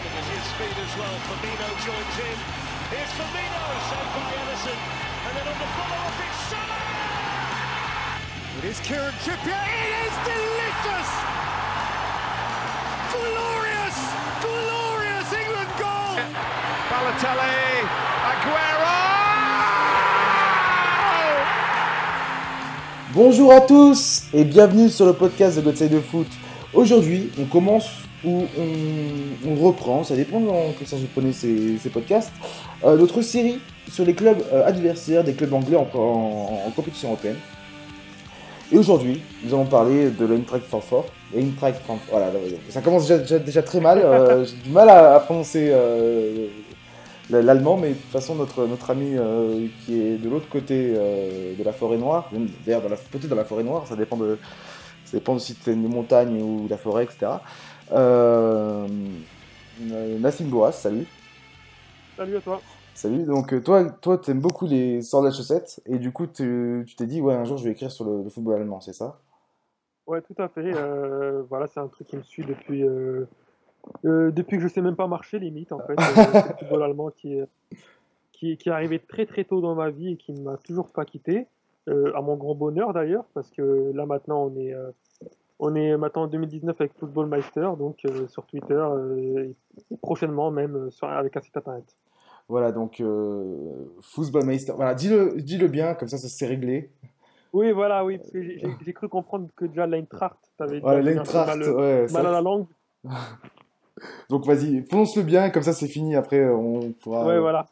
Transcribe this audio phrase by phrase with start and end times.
[0.00, 1.16] speed as well.
[1.26, 2.38] Firmino joins in.
[2.92, 4.78] Here's Firmino, saved by Ederson.
[5.26, 6.84] And then on the follow-up, it's Salah!
[8.58, 9.56] It is Kieran Trippier.
[9.56, 11.10] It is delicious!
[13.16, 13.98] Glorious,
[14.44, 16.16] glorious England goal!
[16.90, 17.56] Balotelli,
[18.32, 18.96] Aguero!
[23.14, 26.28] Bonjour à tous et bienvenue sur le podcast de God Side de Foot.
[26.74, 27.88] Aujourd'hui, on commence
[28.24, 30.46] ou on, on reprend, ça dépend de
[30.78, 32.32] que ça vous prenez ces, ces podcasts,
[32.84, 33.58] euh, notre série
[33.90, 37.36] sur les clubs euh, adversaires des clubs anglais en, en- en compétition européenne.
[38.72, 41.06] Et aujourd'hui, nous allons parler de l'Eintracht Francfort.
[41.34, 42.32] L'Eintracht Francfort, voilà,
[42.68, 43.98] ça commence déjà, déjà- déjà très mal.
[44.02, 45.72] euh, J'ai du mal à, à prononcer
[47.30, 49.12] l'allemand, mais de toute façon, notre, notre ami
[49.84, 50.94] qui est de l'autre côté
[51.58, 52.30] de la forêt noire,
[52.64, 54.38] d'ailleurs, dans la- peut-être dans la forêt noire, ça dépend de,
[55.04, 57.26] ça dépend si c'est une montagne ou la forêt, etc.
[57.92, 58.86] Euh,
[59.80, 61.06] Nassim Boas, salut.
[62.16, 62.60] Salut à toi.
[62.94, 63.24] Salut.
[63.24, 66.86] Donc euh, toi, toi, t'aimes beaucoup les sorts de la chaussette et du coup, tu
[66.96, 69.18] t'es dit ouais, un jour, je vais écrire sur le, le football allemand, c'est ça?
[70.06, 70.72] Ouais, tout à fait.
[70.74, 73.26] euh, voilà, c'est un truc qui me suit depuis, euh,
[74.04, 75.94] euh, depuis que je sais même pas marcher, limite, en fait.
[75.96, 77.46] Le football allemand qui est,
[78.32, 80.88] qui, qui est arrivé très très tôt dans ma vie et qui ne m'a toujours
[80.88, 81.46] pas quitté.
[81.88, 84.74] À mon grand bonheur d'ailleurs, parce que là maintenant on est,
[85.58, 89.44] on est maintenant en 2019 avec Football Meister, donc euh, sur Twitter, euh,
[89.90, 91.84] et prochainement même euh, sur, avec un site internet.
[92.48, 94.72] Voilà, donc euh, Fußballmeister.
[94.76, 96.90] Voilà, dis-le, dis-le bien, comme ça, ça c'est réglé.
[97.52, 98.60] Oui, voilà, oui, parce que j'ai-
[98.94, 102.06] cru comprendre que déjà l'Eintracht, t'avais l'Eintracht, mal, ouais.
[102.12, 102.66] mal à la langue.
[104.28, 106.16] Donc vas-y, prononce-le bien, comme ça c'est fini.
[106.16, 107.24] Après, on pourra.
[107.26, 107.66] Ouais, voilà.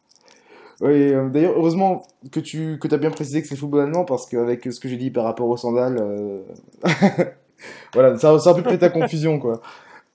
[0.80, 4.04] Ouais, euh, d'ailleurs, heureusement que tu que as bien précisé que c'est le football allemand
[4.04, 6.40] parce qu'avec ce que j'ai dit par rapport aux sandales, euh,
[7.92, 9.60] voilà, ça, ça a pu prêter ta confusion quoi.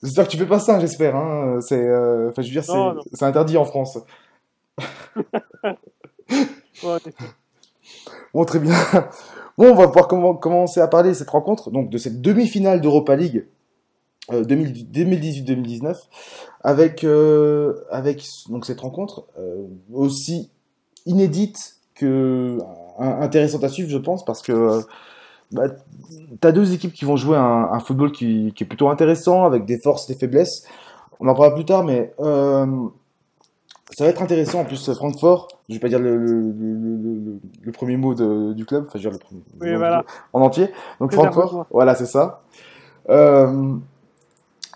[0.03, 1.16] J'espère que tu fais pas ça, j'espère.
[1.16, 1.59] Hein.
[1.62, 2.72] C'est, euh, enfin, je veux dire, c'est,
[3.13, 3.97] c'est interdit en France.
[6.84, 6.97] Ouais,
[8.34, 8.73] Bon, très bien.
[9.57, 12.79] Bon, on va pouvoir commen- commencer à parler de cette rencontre, donc de cette demi-finale
[12.79, 13.47] d'Europa League
[14.31, 15.97] euh, 2000 2018-2019,
[16.63, 20.52] avec, euh, avec donc cette rencontre euh, aussi
[21.06, 22.59] inédite que
[23.00, 24.79] un- intéressante à suivre, je pense, parce que
[25.51, 25.63] bah,
[26.41, 29.65] t'as deux équipes qui vont jouer un, un football qui, qui est plutôt intéressant, avec
[29.65, 30.65] des forces, des faiblesses.
[31.19, 32.65] On en parlera plus tard, mais euh,
[33.91, 34.61] ça va être intéressant.
[34.61, 38.53] En plus, Francfort, je vais pas dire le, le, le, le- le premier mot de-
[38.53, 40.05] du club, enfin, je veux dire le premier Oui, voilà.
[40.33, 40.69] en entier.
[40.99, 41.13] Donc.
[41.13, 42.41] Francfort, voilà, c'est ça.
[43.09, 43.75] Euh,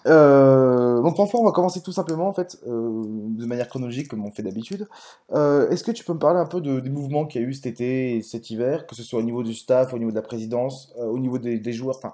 [0.06, 4.26] euh, donc Francfort, on va commencer tout simplement en fait euh, de manière chronologique comme
[4.26, 4.88] on fait d'habitude.
[5.32, 7.48] Euh, Est-ce que tu peux me parler un peu de- des mouvements qu'il y a
[7.48, 10.12] eu cet été et cet hiver, que ce soit au niveau du staff, au niveau
[10.12, 12.14] de la présidence, au niveau des, des joueurs, enfin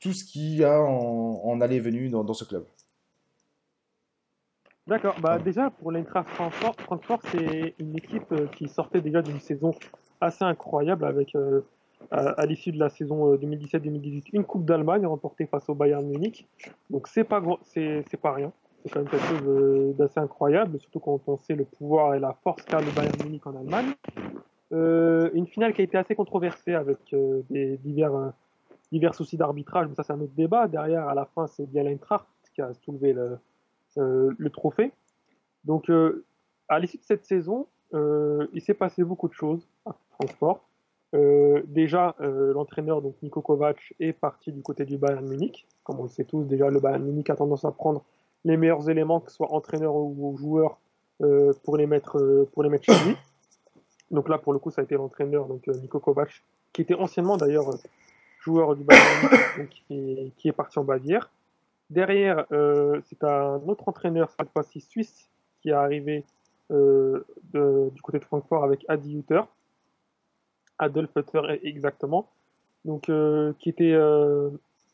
[0.00, 2.64] tout ce qu'il y a en, en allée et venue dans, dans ce club?
[4.86, 5.20] D'accord.
[5.20, 9.72] Bah, déjà, pour l'Eintracht Francfort, Francfort c'est une équipe qui sortait déjà d'une saison
[10.20, 11.36] assez incroyable avec,
[12.10, 16.46] à, l'issue de la saison euh, 2017-2018, une Coupe d'Allemagne remportée face au Bayern Munich.
[16.90, 18.52] Donc, c'est pas, c'est, pas rien.
[18.82, 22.20] C'est quand même quelque chose euh, d'assez incroyable, surtout quand on sait le pouvoir et
[22.20, 23.92] la force qu'a le Bayern Munich en Allemagne.
[24.72, 28.30] Euh, une finale qui a été assez controversée avec euh, divers, euh,
[28.92, 30.68] divers soucis d'arbitrage, mais ça, c'est un autre débat.
[30.68, 33.38] Derrière, à la fin, c'est bien l'Eintracht qui a soulevé le,
[33.96, 34.92] euh, le trophée.
[35.64, 36.24] Donc, euh,
[36.68, 40.67] à l'issue de cette saison, euh, il s'est passé beaucoup de choses à Francfort.
[41.14, 45.66] Euh, déjà, euh, l'entraîneur, donc Niko Kovac, est parti du côté du Bayern Munich.
[45.84, 48.04] Comme on le sait tous, déjà, le Bayern Munich a tendance à prendre
[48.44, 50.78] les meilleurs éléments, que ce soit entraîneur ou, ou joueur,
[51.20, 53.16] euh, pour, les mettre, euh, pour les mettre chez lui.
[54.12, 56.30] Donc là, pour le coup, ça a été l'entraîneur, donc euh, Niko Kovac,
[56.72, 57.68] qui était anciennement d'ailleurs
[58.40, 61.28] joueur du Bayern Munich, donc, qui, qui est parti en Bavière.
[61.90, 62.44] Derrière,
[63.06, 65.30] c'est un autre entraîneur, cette fois-ci suisse,
[65.60, 66.22] qui est arrivé
[66.70, 69.40] du côté de Francfort avec Adi Hutter.
[70.78, 72.28] Adolf Hutter e- exactement.
[72.84, 74.50] Donc, euh, qui était, euh,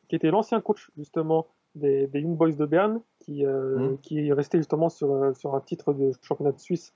[0.08, 3.98] qui était l'ancien coach justement des, des Young Boys de Berne, qui, euh, Mhm.
[3.98, 6.92] qui est resté justement sur, euh, sur un titre de championnat de Suisse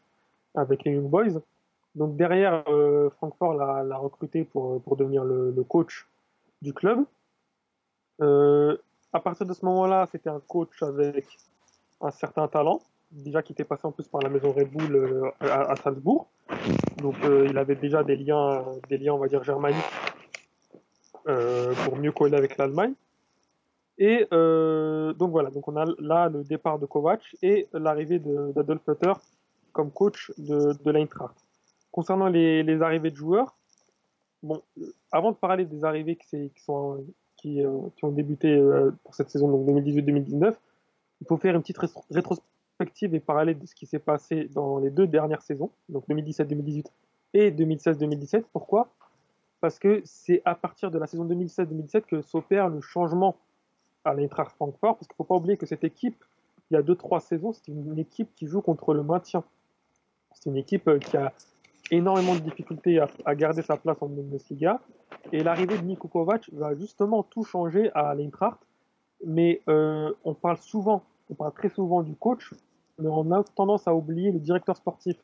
[0.55, 1.40] avec les Young Boys.
[1.94, 2.64] Donc derrière,
[3.17, 6.06] Francfort l'a l'a recruté pour, pour devenir le, le coach
[6.62, 7.05] du club.
[8.20, 11.26] À partir de ce moment-là, c'était un coach avec
[12.00, 15.31] un certain talent, déjà qui était passé en plus par la maison Red Bull euh,
[15.40, 16.28] à, Salzbourg.
[16.99, 19.78] Donc euh, il avait déjà des liens, des liens, on va dire, germaniques
[21.26, 22.94] euh, pour mieux coller avec l'Allemagne.
[24.00, 29.14] Et donc voilà, donc on a là le départ de Kovac et l'arrivée d'Adolf Hutter
[29.72, 31.34] comme coach de, l'Eintracht.
[31.90, 33.56] Concernant les, arrivées de joueurs,
[34.40, 34.62] bon,
[35.11, 37.04] avant de parler des arrivées qui, sont,
[37.37, 38.56] qui, ont débuté
[39.02, 40.54] pour cette saison donc 2018-2019,
[41.20, 42.38] il faut faire une petite rétro-
[42.78, 46.86] perspective et parallèle de ce qui s'est passé dans les deux dernières saisons, donc 2017-2018
[47.34, 48.44] et 2016-2017.
[48.52, 48.88] Pourquoi?
[49.60, 53.36] Parce que c'est à partir de la saison 2016-2017 que s'opère le changement
[54.04, 56.25] à l'Eintracht Francfort, parce qu'il ne faut pas oublier que cette équipe,
[56.70, 59.42] il y a 2-3 saisons, c'est une équipe qui joue contre le maintien.
[60.34, 61.32] C'est une équipe euh, qui a
[61.90, 64.80] énormément de difficultés à, garder sa place en Bundesliga.
[65.32, 68.58] Et l'arrivée de Niko Kovac va justement tout changer à l'Eintracht.
[69.26, 72.52] Mais euh, on parle souvent, on parle très souvent du coach,
[72.99, 75.17] on a tendance à oublier le directeur sportif.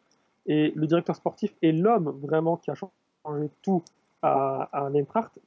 [0.46, 3.82] Et le directeur sportif est l'homme vraiment qui a changé tout
[4.22, 4.90] à, à.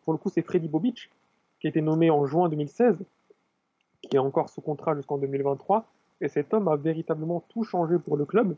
[0.04, 1.10] Pour le coup, c'est Freddy Bobic,
[1.60, 2.98] qui a été nommé en juin 2016,
[4.02, 5.86] qui est encore sous contrat jusqu'en 2023.
[6.22, 8.56] Et cet homme a véritablement tout changé pour le club.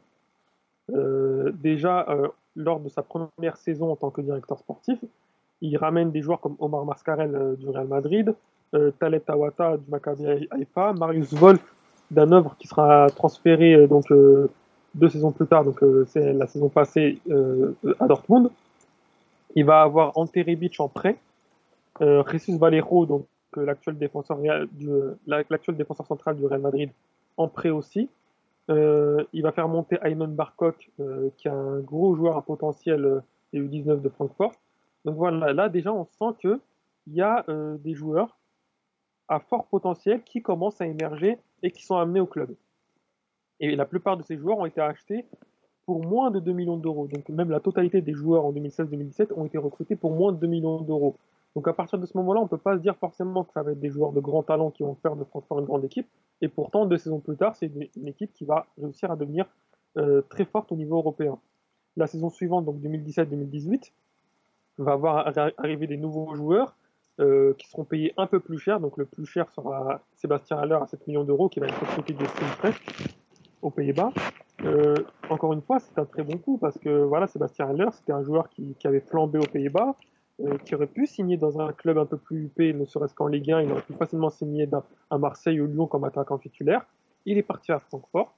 [0.94, 5.00] Euh, déjà, euh, lors de sa première saison en tant que directeur sportif,
[5.62, 8.34] il ramène des joueurs comme Omar Mascarel euh, du Real Madrid,
[9.00, 11.76] Taleb Tawata du Maccabi Haïfa, Marius Wolf
[12.12, 14.06] d'Hanovre qui sera transféré donc
[14.96, 17.20] deux saisons plus tard, donc c'est la saison passée
[18.00, 18.50] à Dortmund.
[19.56, 21.18] Il va avoir Ante Rebic en prêt,
[22.00, 23.26] Jesus Valero, donc
[23.56, 24.38] l'actuel défenseur,
[25.28, 26.90] l'actuel défenseur central du Real Madrid,
[27.38, 28.10] en prêt aussi.
[28.70, 30.36] Euh, il va faire monter Ayman
[31.00, 33.20] euh, qui est un gros joueur à potentiel euh,
[33.52, 34.54] des U19 de Francfort.
[35.06, 36.60] Donc voilà, là déjà on sent qu'il
[37.08, 37.46] y a
[37.80, 38.38] des joueurs
[39.30, 42.56] à fort potentiel qui commencent à émerger et qui sont amenés au club.
[43.60, 45.26] Et la plupart de ces joueurs ont été achetés
[45.86, 47.08] pour moins de 2 millions d'euros.
[47.08, 50.48] Donc même la totalité des joueurs en 2016-2017 ont été recrutés pour moins de 2
[50.48, 51.18] millions d'euros.
[51.56, 53.64] Donc à partir de ce moment-là, on ne peut pas se dire forcément que ça
[53.64, 56.08] va être des joueurs de grand talent qui vont faire de Francfort une grande équipe.
[56.42, 59.46] Et pourtant, deux saisons plus tard, c'est une, équipe qui va réussir à devenir
[59.98, 61.40] euh, très forte au niveau européen.
[61.98, 63.92] La saison suivante, donc 2017-2018,
[64.78, 66.76] va voir arriver des nouveaux joueurs
[67.20, 68.80] euh, qui seront payés un peu plus cher.
[68.80, 72.14] Donc le plus cher sera Sébastien Haller à 7 millions d'euros, qui va être recruté
[72.14, 72.82] de Fresh
[73.62, 74.12] aux Pays-Bas.
[74.64, 74.96] Euh,
[75.30, 78.24] encore une fois, c'est un très bon coup parce que voilà, Sébastien Haller, c'était un
[78.24, 79.96] joueur qui, avait flambé aux Pays-Bas,
[80.42, 83.28] euh, qui aurait pu signer dans un club un peu plus huppé, ne serait-ce qu'en
[83.28, 84.70] Ligue 1, il aurait pu facilement signer
[85.10, 86.86] à Marseille ou Lyon comme attaquant titulaire.
[87.26, 88.34] Il est parti à Francfort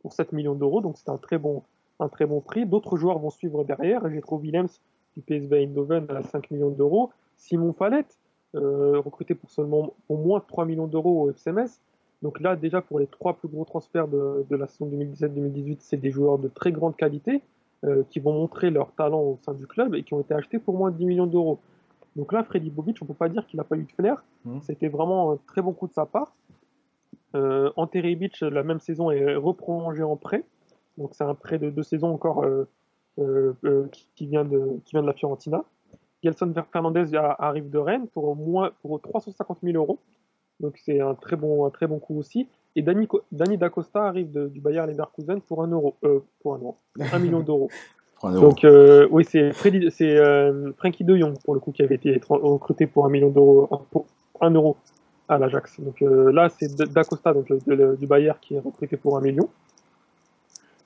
[0.00, 1.62] pour 7 millions d'euros, donc c'est un très bon,
[2.00, 2.66] un très bon prix.
[2.66, 4.08] D'autres joueurs vont suivre derrière.
[4.10, 4.68] Jetro Willems
[5.16, 7.10] du PSV Eindhoven à 5 millions d'euros.
[7.36, 8.18] Simon Fallette,
[8.54, 11.80] euh, recruté pour seulement au moins 3 millions d'euros au FCMS.
[12.22, 15.98] Donc là, déjà pour les trois plus gros transferts de, de la saison 2017-2018, c'est
[15.98, 17.42] des joueurs de très grande qualité.
[17.84, 20.58] Euh, qui vont montrer leur talent au sein du club et qui ont été achetés
[20.58, 21.58] pour moins de 10 millions d'euros.
[22.16, 24.24] Donc là, Freddy Bobic, on ne peut pas dire qu'il n'a pas eu de flair.
[24.46, 24.60] Mmh.
[24.62, 26.32] C'était vraiment un très bon coup de sa part.
[27.34, 30.44] Euh, Rebic, la même saison, est reprolongé en prêt.
[30.96, 32.64] Donc c'est un prêt de deux saisons encore euh,
[33.18, 35.62] euh, qui, vient de, qui vient de la Fiorentina.
[36.26, 39.98] Gelson Fernandez arrive de Rennes pour, moins, pour 350 000 euros.
[40.60, 42.48] Donc c'est un très bon, un très bon coup aussi.
[42.74, 46.76] Et Dani, Dani D'Acosta arrive du Bayer Leverkusen pour un euro, euh, pour un euro,
[47.12, 47.70] un million d'euros.
[48.22, 52.18] Donc euh, oui, c'est c'est euh, Frankie De Jong pour le coup qui avait été
[52.28, 54.06] recruté pour un million d'euros, pour
[54.40, 54.76] un euro
[55.28, 55.80] à l'Ajax.
[55.80, 59.48] Donc là, c'est D'Acosta donc du Bayer qui est recruté pour un million.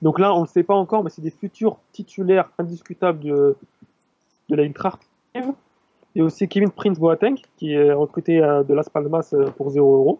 [0.01, 3.55] Donc là, on ne sait pas encore, mais c'est des futurs titulaires indiscutables de,
[4.49, 4.99] de l'Eintracht.
[6.15, 10.19] Et aussi Kevin Prince Boateng, qui est recruté de Las Palmas pour 0 euros.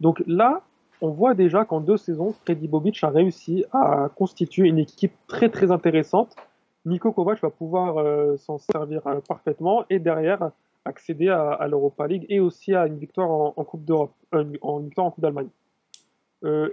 [0.00, 0.62] Donc là,
[1.02, 5.48] on voit déjà qu'en deux saisons, Freddy Bobic a réussi à constituer une équipe très
[5.48, 6.36] très intéressante.
[6.84, 10.50] Nico Kovac va pouvoir euh, s'en servir euh, parfaitement et derrière
[10.84, 15.06] accéder à, l'Europa League et aussi à une victoire en, Coupe d'Europe, euh, en victoire
[15.06, 15.48] en Coupe d'Allemagne.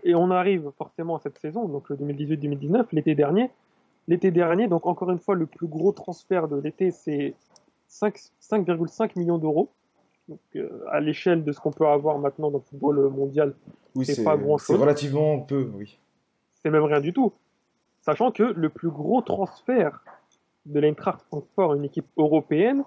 [0.03, 3.51] et on arrive forcément à cette saison, donc le 2018-2019, l'été dernier.
[4.07, 7.33] L'été dernier, donc encore une fois, le plus gros transfert de l'été, c'est
[7.89, 9.69] 5,5 millions d'euros.
[10.27, 13.53] Donc, euh, à l'échelle de ce qu'on peut avoir maintenant dans le football mondial,
[13.95, 14.75] oui, c'est pas grand-chose.
[14.75, 15.97] C'est relativement peu, oui.
[16.61, 17.33] C'est même rien du tout.
[18.01, 20.03] Sachant que le plus gros transfert
[20.65, 22.83] de l'Eintracht Francfort, une équipe européenne,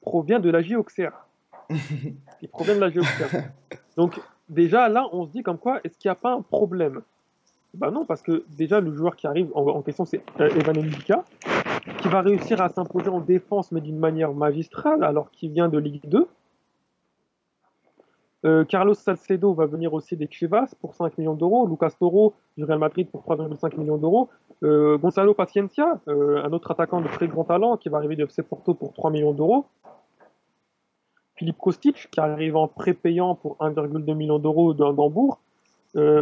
[0.00, 1.26] provient de la Auxerre.
[1.70, 3.52] Il provient de la Auxerre.
[3.96, 7.02] Donc déjà là, on se dit comme quoi, est-ce qu'il n'y a pas un problème?
[7.74, 11.24] Ben non, parce que déjà le joueur qui arrive en, question, c'est euh, Evan Ndika,
[11.98, 15.78] qui va réussir à s'imposer en défense, mais d'une manière magistrale, alors qu'il vient de
[15.78, 16.28] Ligue 2.
[18.44, 21.66] Euh, Carlos Salcedo va venir aussi des Chivas pour 5 millions d'euros.
[21.66, 24.28] Lucas Toro du Real Madrid pour 3,5 millions d'euros.
[24.64, 28.24] Euh, Gonzalo Paciencia, euh, un autre attaquant de très grand talent qui va arriver de
[28.24, 29.66] FC Porto pour 3 millions d'euros.
[31.36, 35.40] Philippe Kostic qui arrive en prépayant pour 1,2 million d'euros d'Hambourg.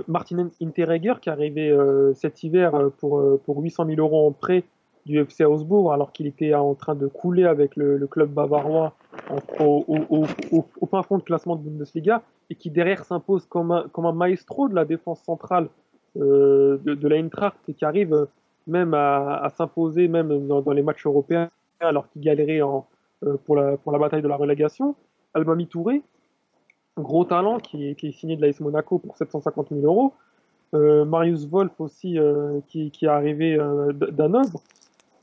[0.09, 1.77] Martin Interreger qui est arrivé
[2.15, 4.65] cet hiver pour, pour 800 000 euros en prêt
[5.07, 8.95] du FC Augsbourg alors qu'il était en train de couler avec le, club bavarois
[9.59, 14.69] au, au, fin fond de classement de Bundesliga et qui derrière s'impose comme un, maestro
[14.69, 15.69] de la défense centrale
[16.17, 18.27] de, de l'Eintracht et qui arrive
[18.67, 22.87] même à, s'imposer même dans, les matchs européens alors qu'il galérait en,
[23.45, 24.95] pour, la, la bataille de la relégation.
[25.33, 26.03] Albami Touré,
[26.99, 30.13] gros talent qui, est signé de l'AS Monaco pour 750 000 euros.
[30.73, 32.19] Marius Wolf aussi
[32.69, 33.59] qui, est arrivé
[34.13, 34.61] d'Hanovre.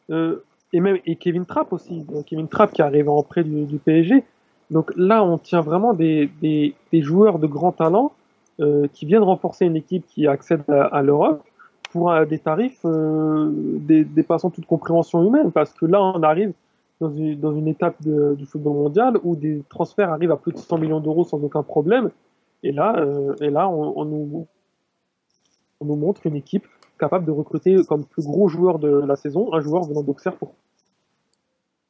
[0.09, 2.05] Et même et Kevin Trapp aussi.
[2.25, 4.23] Kevin Trapp qui est arrivé en prêt du, PSG.
[4.71, 8.11] Donc là, on tient vraiment des, des, des joueurs de grand talent
[8.59, 11.43] euh, qui viennent renforcer une équipe qui accède à, l'Europe
[11.91, 13.49] pour euh, des tarifs euh,
[13.87, 15.51] dépassant toute compréhension humaine.
[15.51, 16.53] Parce que là, on arrive
[16.99, 20.57] dans une, dans une étape du football mondial où des transferts arrivent à plus de
[20.57, 22.09] 100 millions d'euros sans aucun problème.
[22.63, 24.47] Et là, euh, et là on, nous,
[25.79, 29.53] on nous montre une équipe capable de recruter comme plus gros joueur de la saison
[29.53, 30.53] un joueur venant d'Auxerre pour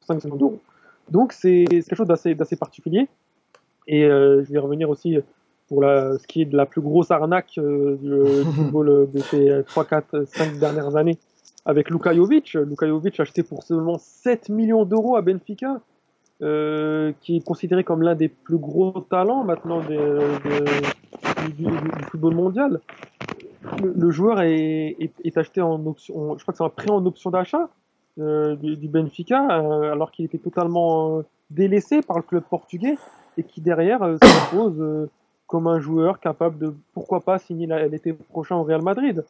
[0.06, 0.60] 5 millions d'euros.
[1.10, 3.08] Donc c'est quelque chose d'assez particulier.
[3.86, 5.18] Et euh, je vais revenir aussi
[5.68, 9.62] pour la, ce qui est de la plus grosse arnaque euh, du, football de ces
[9.66, 11.18] 3, 4, 5 dernières années
[11.64, 12.54] avec Luka Jovic.
[12.54, 15.80] Luka Jovic acheté pour seulement 7 millions d'euros à Benfica,
[16.42, 19.98] euh, qui est considéré comme l'un des plus gros talents maintenant des,
[21.56, 21.70] du, du,
[22.10, 22.80] football mondial.
[23.82, 27.68] Le, joueur est, acheté en option, je crois que c'est un prêt en option d'achat.
[28.20, 32.96] Euh, du, Benfica, euh, alors qu'il était totalement euh, délaissé par le club portugais
[33.36, 35.08] et qui derrière s'impose
[35.46, 39.24] comme un joueur capable de, pourquoi pas, signer l'été prochain au Real Madrid,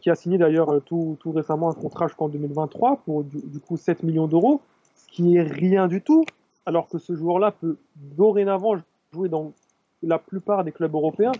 [0.00, 4.02] qui a signé d'ailleurs tout, tout, récemment un contrat jusqu'en 2023 pour du, coup 7
[4.02, 4.62] millions d'euros,
[4.94, 6.24] ce qui est rien du tout,
[6.64, 8.76] alors que ce joueur-là peut dorénavant
[9.12, 9.52] jouer dans
[10.02, 11.32] la plupart des clubs européens,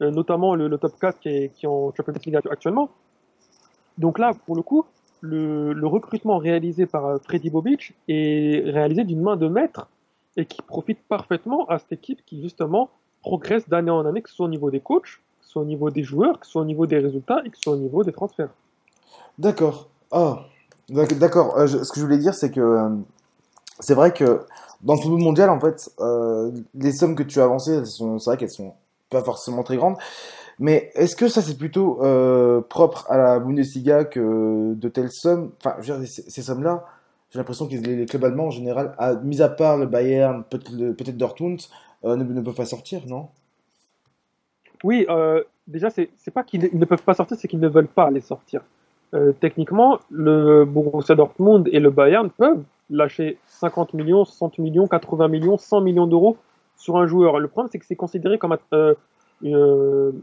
[0.00, 2.14] notamment le, top 4 qui est, qui est en Champions
[2.50, 2.90] actuellement.
[3.98, 4.84] Donc là, pour le coup,
[5.24, 9.88] le, recrutement réalisé par euh, Freddy Bobic est réalisé d'une main de maître
[10.36, 12.90] et qui profite parfaitement à cette équipe qui justement
[13.22, 15.02] progresse d'année en année, que ce soit au niveau des coachs,
[15.40, 17.50] que ce soit au niveau des joueurs, que ce soit au niveau des résultats et
[17.50, 18.50] que ce soit au niveau des transferts.
[19.38, 19.88] D'accord.
[20.10, 20.40] Ah,
[20.90, 21.56] d'accord.
[21.58, 22.90] Euh, ce que je voulais dire, c'est que euh,
[23.80, 24.42] c'est vrai que
[24.82, 25.90] dans le football mondial, en fait,
[26.74, 28.74] les sommes que tu as avancées, c'est vrai qu'elles sont
[29.14, 29.96] pas forcément très grandes.
[30.58, 35.52] Mais est-ce que ça c'est plutôt euh, propre à la Bundesliga que de telles sommes?
[35.58, 36.84] Enfin, je veux dire, ces, sommes-là,
[37.30, 41.16] j'ai l'impression que les, clubs allemands en général, à, mis à part le Bayern, peut-être
[41.16, 41.60] Dortmund,
[42.04, 43.28] euh, ne, peuvent pas sortir, non?
[44.84, 48.10] Oui, euh, déjà, c'est pas qu'ils ne peuvent pas sortir, c'est qu'ils ne veulent pas
[48.10, 48.60] les sortir.
[49.40, 55.56] techniquement, le Borussia Dortmund et le Bayern peuvent lâcher 50 millions, 60 millions, 80 millions,
[55.56, 56.36] 100 millions d'euros
[56.76, 57.38] sur un joueur.
[57.38, 58.56] Le problème, c'est que c'est considéré comme
[59.42, 60.22] une,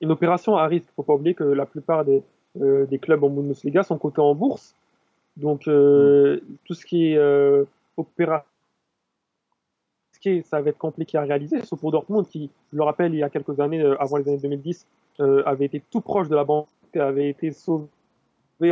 [0.00, 0.86] une opération à risque.
[0.88, 2.22] Il ne faut pas oublier que la plupart des,
[2.60, 4.74] euh, des clubs en Bundesliga sont cotés en bourse.
[5.36, 6.40] Donc, euh, mm.
[6.64, 7.64] tout ce qui est euh,
[7.96, 8.48] opération,
[10.44, 11.60] ça va être compliqué à réaliser.
[11.62, 14.38] Sauf pour Dortmund, qui, je le rappelle, il y a quelques années, avant les années
[14.38, 14.86] 2010,
[15.18, 17.86] avait été tout proche de la banque, avait été sauvé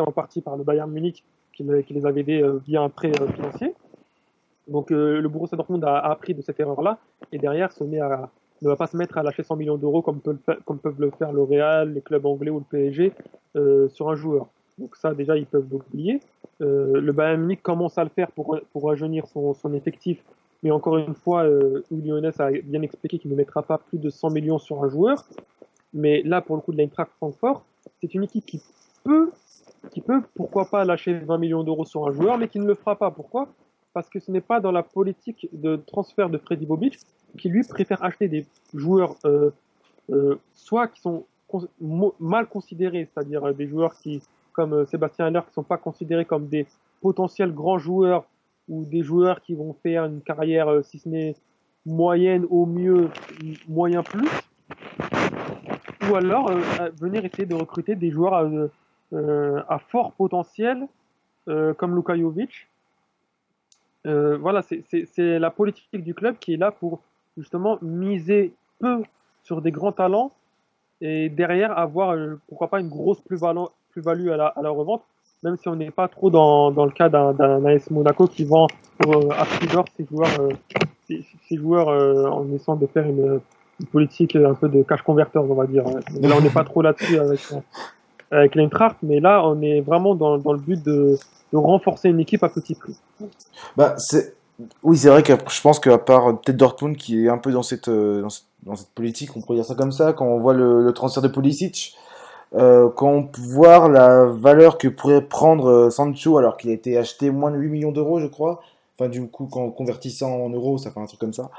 [0.01, 3.75] en partie par le Bayern Munich, qui, qui les avait aidés via un prêt financier.
[4.69, 6.99] Donc, le Borussia Dortmund a, appris de cette erreur-là
[7.33, 7.71] et derrière
[8.65, 11.43] ne va pas se mettre à lâcher 100 millions d'euros comme, peuvent le faire le
[11.43, 13.13] Real, les clubs anglais ou le PSG
[13.57, 14.47] euh, sur un joueur.
[14.79, 16.21] Donc ça, déjà, ils peuvent l'oublier.
[16.61, 20.23] Euh, le Bayern Munich commence à le faire pour, rajeunir son, effectif.
[20.63, 21.83] Mais encore une fois, euh,
[22.39, 25.25] a bien expliqué qu'il ne mettra pas plus de 100 millions sur un joueur.
[25.93, 27.65] Mais là, pour le coup de l'Eintracht Francfort,
[28.01, 28.61] c'est une équipe qui
[29.05, 29.31] peut,
[29.91, 32.75] qui peut, pourquoi pas, lâcher 20 millions d'euros sur un joueur, mais qui ne le
[32.75, 33.11] fera pas.
[33.11, 33.49] Pourquoi?
[33.95, 36.99] Parce que ce n'est pas dans la politique de transfert de Freddy Bobic
[37.39, 39.51] qui lui préfère acheter des joueurs euh,
[40.11, 41.25] euh, soit qui sont
[42.19, 44.21] mal considérés, c'est-à-dire euh, des joueurs qui,
[44.53, 46.67] comme Sébastien Haller, qui sont pas considérés comme des
[47.01, 48.25] potentiels grands joueurs
[48.69, 51.37] ou des joueurs qui vont faire une carrière, si ce n'est
[51.87, 53.11] moyenne au mieux,
[53.69, 54.29] moyen plus,
[56.11, 56.51] ou alors
[56.99, 58.71] venir essayer de recruter des joueurs
[59.13, 60.89] à, fort potentiel,
[61.47, 62.67] comme Luka Jovic.
[64.05, 67.01] Voilà, c'est la politique du club qui est là pour
[67.37, 69.03] justement miser peu
[69.43, 70.33] sur des grands talents
[71.01, 75.03] et derrière avoir, euh, pourquoi pas, une grosse plus-value plus à, la, à la revente,
[75.43, 78.67] même si on n'est pas trop dans, dans le cas d'un AS Monaco qui vend
[79.07, 80.49] euh, à plusieurs ses joueurs, euh,
[81.07, 81.89] ses, joueurs
[82.33, 83.41] en essayant de faire une,
[83.91, 85.85] politique un peu de cash converters, on va dire.
[86.21, 87.41] Mais là, on n'est pas trop là-dessus avec,
[88.31, 91.17] avec l'Eintracht, mais là, on est vraiment dans, dans le but de,
[91.53, 92.97] de renforcer une équipe à petit prix.
[93.77, 93.97] Bah,
[94.83, 97.63] oui, c'est vrai que je pense qu'à part peut-être Dortmund qui est un peu dans
[97.63, 98.23] cette, euh,
[98.63, 101.29] dans cette, politique, on pourrait dire ça comme ça, quand on voit le, transfert de
[101.29, 101.97] Pulisic,
[102.55, 106.73] euh, quand on peut voir la valeur que pourrait prendre euh, Sancho alors qu'il a
[106.73, 108.63] été acheté moins de 8 millions d'euros, je crois,
[108.97, 111.51] enfin du coup, quand convertissant en euros, ça fait un truc comme ça.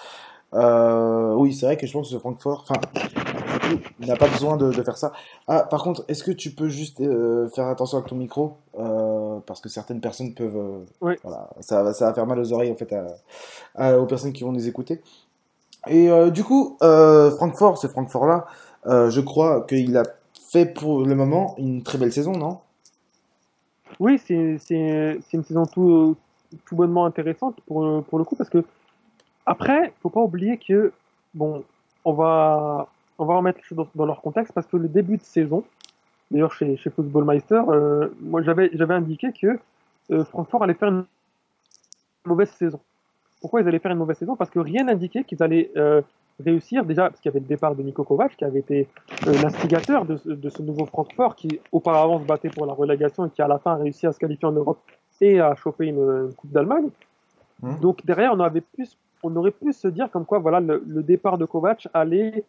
[0.55, 2.79] Oui, c'est vrai que je pense que Francfort, enfin,
[3.99, 5.11] il n'a pas besoin de, faire ça.
[5.47, 7.01] Ah, par contre, est-ce que tu peux juste
[7.53, 8.57] faire attention avec ton micro
[9.45, 10.85] Parce que certaines personnes peuvent.
[11.01, 11.15] oui.
[11.23, 12.95] Voilà, ça, va faire mal aux oreilles en fait
[13.77, 15.01] aux personnes qui vont nous écouter.
[15.87, 18.45] Et du coup, Francfort, ce Francfort-là,
[18.85, 20.03] je crois qu'il a
[20.49, 22.59] fait pour le moment une très belle saison, non?
[23.99, 26.15] Oui, c'est une saison tout,
[26.65, 28.63] tout bonnement intéressante pour, pour le coup, parce que
[29.45, 30.91] après, faut pas oublier que,
[31.33, 31.63] bon,
[32.03, 32.87] on va,
[33.17, 35.63] on va remettre les choses dans, leur contexte, parce que le début de saison,
[36.31, 39.59] d'ailleurs chez, chez Football Meister, euh, moi j'avais indiqué que
[40.11, 41.05] euh, Francfort allait faire une
[42.25, 42.79] mauvaise saison.
[43.41, 44.35] Pourquoi ils allaient faire une mauvaise saison?
[44.35, 46.01] Parce que rien n'indiquait qu'ils allaient euh,
[46.43, 48.87] réussir, déjà parce qu'il y avait le départ de Niko Kovac, qui avait été
[49.25, 53.41] l'instigateur de, de, ce nouveau Francfort, qui auparavant se battait pour la relégation et qui
[53.41, 54.79] à la fin a réussi à se qualifier en Europe
[55.21, 56.89] et à choper une, Coupe d'Allemagne.
[57.61, 57.79] Mmh.
[57.79, 61.37] Donc derrière, on, avait plus, on aurait pu se dire comme quoi voilà, le, départ
[61.37, 62.45] de Kovac allait,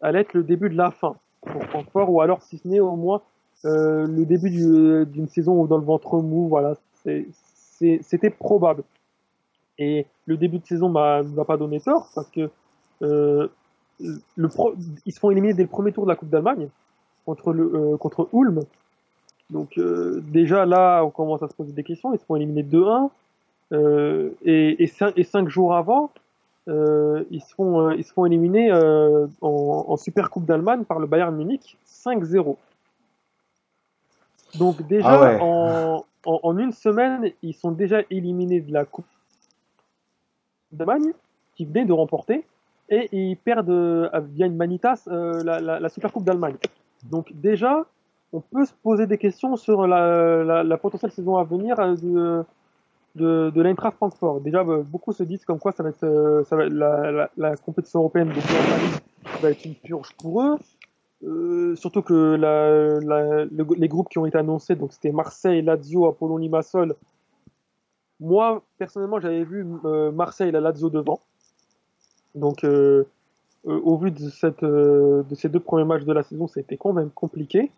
[0.00, 2.96] allait être le début de la fin pour Francfort, ou alors si ce n'est au
[2.96, 3.22] moins
[3.64, 6.48] euh, le début d'une saison dans le ventre mou.
[6.48, 8.82] Voilà, c'était probable.
[9.78, 12.50] Et le début de saison ne va pas donner tort parce que
[13.02, 13.48] euh,
[14.00, 16.68] ils se font éliminer dès le premier tour de la Coupe d'Allemagne
[17.24, 18.60] contre, euh, contre Ulm.
[19.50, 19.80] Donc
[20.30, 22.12] déjà là, on commence à se poser des questions.
[22.12, 23.08] Ils se font éliminer 2-1.
[23.72, 26.10] Euh, et, et, cinq, et, cinq, jours avant,
[26.68, 31.06] euh, ils, se font, ils se font éliminer en, en, Super Coupe d'Allemagne par le
[31.06, 32.56] Bayern Munich 5-0.
[34.58, 39.06] Donc déjà, ah en, en, en, une semaine, ils sont déjà éliminés de la Coupe
[40.72, 41.12] d'Allemagne,
[41.54, 42.46] qui venait de remporter,
[42.88, 46.56] et ils perdent via une manitas la, la, la Super Coupe d'Allemagne.
[47.10, 47.84] Donc déjà,
[48.32, 52.44] on peut se poser des questions sur la, potentielle saison à venir euh, de,
[53.18, 54.40] de, de l'Eintracht Francfort.
[54.40, 58.00] Déjà, euh, beaucoup se disent comme quoi ça va être, euh, ça va la, compétition
[58.00, 58.32] européenne
[59.42, 60.56] va être une purge pour eux.
[61.76, 62.36] surtout que
[63.50, 66.94] les groupes qui ont été annoncés, donc c'était Marseille, Lazio, Apollon Limassol.
[68.20, 69.64] Moi, personnellement, j'avais vu
[70.12, 71.20] Marseille et la Lazio devant.
[72.34, 72.64] Donc,
[73.64, 77.70] au vu de, de ces deux premiers matchs de la saison, c'était quand même compliqué.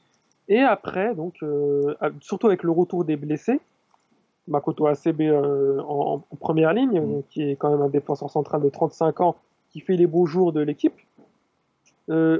[0.50, 3.60] Et après, donc, euh, surtout avec le retour des blessés,
[4.50, 7.22] Makoto ACB euh, en, première ligne, mm.
[7.30, 9.36] qui est quand même un défenseur central de 35 ans,
[9.70, 10.94] qui fait les beaux jours de l'équipe.
[12.10, 12.38] Euh,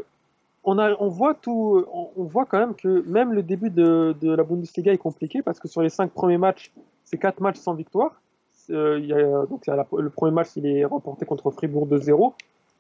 [0.65, 1.85] on, a, on, voit tout,
[2.17, 5.69] on, voit quand même que même le début de, la Bundesliga est compliqué parce que
[5.69, 6.73] sur les cinq premiers matchs,
[7.05, 8.21] c'est quatre matchs sans victoire.
[8.69, 12.35] Y a, donc le premier match, il est remporté contre Fribourg de 0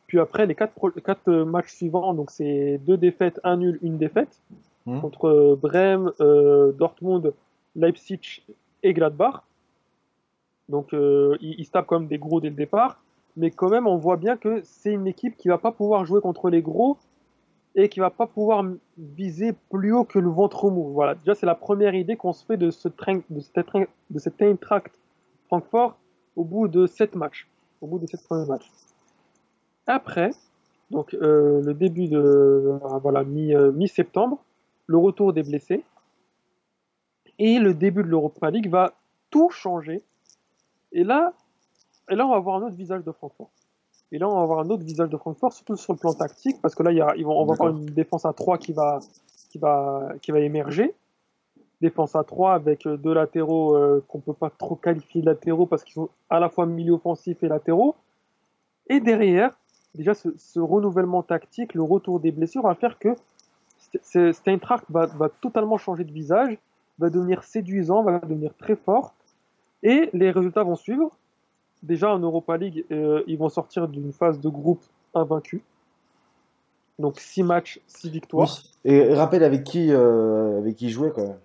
[0.06, 4.40] Puis après, les quatre, quatre matchs suivants, donc c'est deux défaites, un nul, une défaite.
[4.86, 5.00] Hmm.
[5.00, 7.34] contre euh, Brême, euh, Dortmund,
[7.76, 8.42] Leipzig
[8.82, 9.42] et Gladbach.
[10.68, 13.02] Donc euh, ils, se tapent quand des gros dès le départ,
[13.36, 16.20] mais quand même on voit bien que c'est une équipe qui va pas pouvoir jouer
[16.20, 16.96] contre les gros
[17.74, 18.64] et qui va pas pouvoir
[18.96, 20.92] viser plus haut que le ventre mou.
[20.92, 23.66] Voilà, déjà c'est la première idée qu'on se fait de ce train, de cette,
[24.10, 24.92] de cette Eintracht
[25.48, 25.96] Francfort
[26.36, 27.48] au bout de sept matchs,
[27.80, 28.70] au bout de sept premiers matchs.
[29.86, 30.30] Après,
[30.92, 34.38] donc le début de voilà mi, mi septembre,
[34.86, 35.82] le retour des blessés.
[37.40, 38.92] Et le début de l'Europa League va
[39.30, 40.02] tout changer.
[40.92, 41.32] Et là,
[42.10, 43.50] et là, on va voir un autre visage de Francfort.
[44.12, 46.60] Et là, on va avoir un autre visage de Francfort, surtout sur le plan tactique,
[46.60, 48.58] parce que là, il y a, ils vont, on va avoir une défense à 3
[48.58, 48.98] qui va,
[49.50, 50.94] qui va, qui va émerger.
[51.80, 55.64] Défense à 3 avec euh, deux latéraux euh, qu'on peut pas trop qualifier de latéraux
[55.64, 57.94] parce qu'ils sont à la fois milieu offensif et latéraux.
[58.88, 59.52] Et derrière,
[59.94, 63.14] déjà, ce, ce, renouvellement tactique, le retour des blessures va faire que
[64.90, 66.58] va, va totalement changer de visage,
[67.00, 69.14] va devenir séduisant, va devenir très fort,
[69.82, 71.10] et les résultats vont suivre.
[71.82, 74.82] Déjà en Europa League, euh, ils vont sortir d'une phase de groupe
[75.14, 75.62] invaincue.
[76.98, 78.58] Donc 6 matchs, 6 victoires.
[78.84, 81.38] Et rappelle avec qui, euh, avec qui ils jouaient quand même.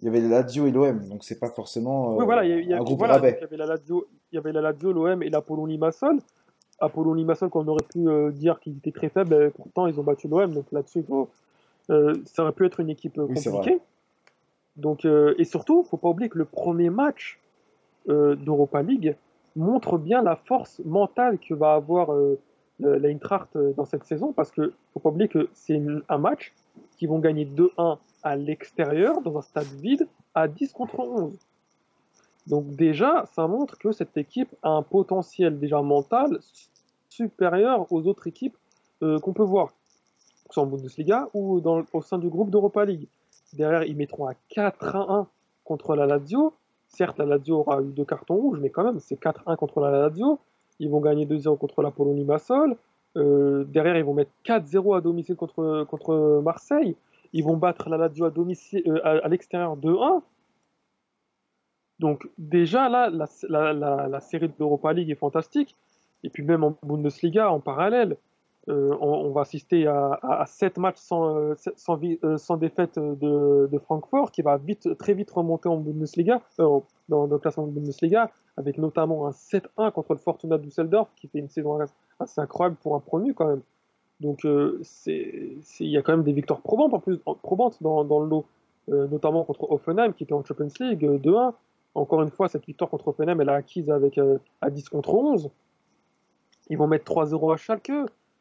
[0.00, 2.74] Il y avait la Lazio et l'OM, donc c'est pas forcément euh, voilà, il y,
[2.74, 5.28] un groupe voilà, il y avait la Lazio, il y avait la Lazio, l'OM et
[5.28, 6.18] l'Apollon Limassol.
[6.80, 8.00] Apollon Limassol, qu'on aurait pu
[8.32, 11.28] dire qu'ils étaient très faibles, pourtant ils ont battu l'OM, donc là-dessus il faut,
[11.90, 13.80] euh, ça aurait pu être une équipe euh, compliquée.
[14.76, 17.38] Donc, euh, et surtout, faut pas oublier que le premier match
[18.08, 19.16] d'Europa League
[19.54, 22.10] montre bien la force mentale que va avoir
[22.80, 26.52] l'Eintracht dans cette saison, parce que faut pas oublier que c'est un match
[26.98, 31.38] qui vont gagner 2-1 à l'extérieur, dans un stade vide, à 10 contre 11.
[32.48, 36.40] Donc déjà, ça montre que cette équipe a un potentiel déjà mental
[37.08, 38.56] supérieur aux autres équipes
[39.00, 39.72] qu'on peut voir
[40.60, 43.08] en Bundesliga ou dans, au sein du groupe d'Europa League.
[43.54, 45.26] Derrière, ils mettront à 4-1
[45.64, 46.54] contre la Lazio.
[46.88, 49.90] Certes, la Lazio aura eu deux cartons rouges, mais quand même, c'est 4-1 contre la
[49.90, 50.38] Lazio.
[50.78, 52.76] ils vont gagner 2-0 contre la Pologne Massol.
[53.16, 56.96] Euh, derrière, ils vont mettre 4-0 à domicile contre, contre Marseille.
[57.32, 60.22] Ils vont battre la Lazio à, domicile, euh, à, l'extérieur 2-1.
[61.98, 65.76] Donc déjà là, la, la, la, la série de l'Europa League est fantastique.
[66.24, 68.16] Et puis même en Bundesliga, en parallèle,
[68.68, 71.54] euh, on, va assister à, à, 7 matchs sans, euh,
[72.24, 77.38] euh, sans défaite de, Francfort, qui va vite, très vite remonter en Bundesliga, dans, le
[77.38, 81.78] classement de Bundesliga, avec notamment un 7-1 contre le Fortuna Düsseldorf, qui fait une saison
[82.20, 83.62] assez incroyable pour un promu quand même.
[84.20, 88.46] Donc il y a quand même des victoires probantes dans, dans le lot,
[88.86, 91.52] notamment contre Offenheim, qui était en Champions League 2-1.
[91.96, 94.20] Encore une fois, cette victoire contre Offenheim, elle a acquise avec,
[94.60, 95.50] à 10 contre 11.
[96.70, 97.90] Ils vont mettre 3-0 à Schalke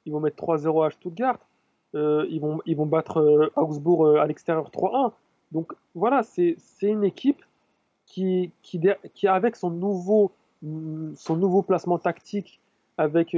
[0.06, 1.38] ils vont mettre 3-0 à Stuttgart,
[1.94, 5.12] euh, ils, vont, ils vont battre euh, Augsbourg euh, à l'extérieur 3-1.
[5.52, 7.44] Donc voilà, c'est une équipe
[8.06, 8.80] qui, qui,
[9.14, 10.32] qui, avec son nouveau,
[10.64, 12.62] son nouveau placement tactique,
[12.98, 13.36] avec,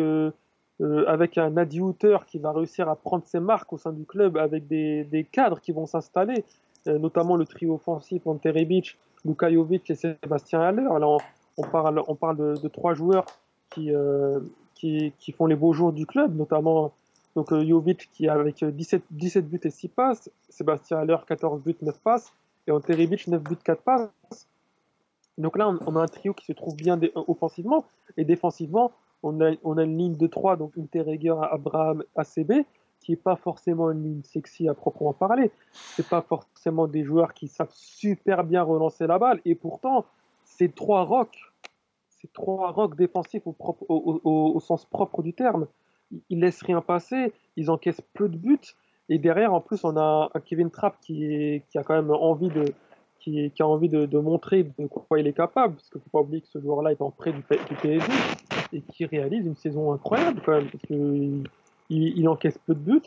[0.80, 1.82] avec un Adi
[2.28, 5.60] qui va réussir à prendre ses marques au sein du club, avec des, des cadres
[5.60, 6.45] qui vont s'installer,
[6.86, 10.84] notamment le trio offensif entre Rebic, Luka et Sébastien Haller.
[10.84, 11.17] Là,
[11.58, 13.26] on, parle, on parle de trois joueurs
[13.71, 13.91] qui,
[15.17, 16.91] qui, font les beaux jours du club, notamment
[17.36, 21.76] donc euh, Jovic qui avec 17, 17 buts et 6 passes, Sébastien Haller 14 buts,
[21.82, 22.32] 9 passes,
[22.67, 24.10] et Ante 9 buts, 4 passes.
[25.38, 27.86] Donc là, on, a un trio qui se trouve bien offensivement,
[28.17, 28.91] et défensivement,
[29.24, 32.65] on a, on a une ligne de 3, donc Interreger, Abraham, ACB,
[33.00, 35.52] qui n'est pas forcément une ligne sexy à proprement parler.
[35.72, 40.06] C'est pas forcément des joueurs qui savent super bien relancer la balle, et pourtant,
[40.46, 41.52] ces trois rocks
[42.23, 45.67] c'est trois rocs défensifs au, sens propre du terme.
[46.29, 48.75] Ils laissent rien passer, ils encaissent peu de buts.
[49.09, 52.63] Et derrière, en plus, on a Kevin Trapp qui, a quand même envie de,
[53.19, 55.75] qui, a envie de, montrer de quoi il est capable.
[55.75, 58.07] Parce qu'il ne faut pas oublier que ce joueur-là est en prêt du, PSG
[58.71, 60.69] et qui réalise une saison incroyable quand même.
[60.69, 61.43] Parce qu'il
[61.89, 63.01] il, encaisse peu de buts.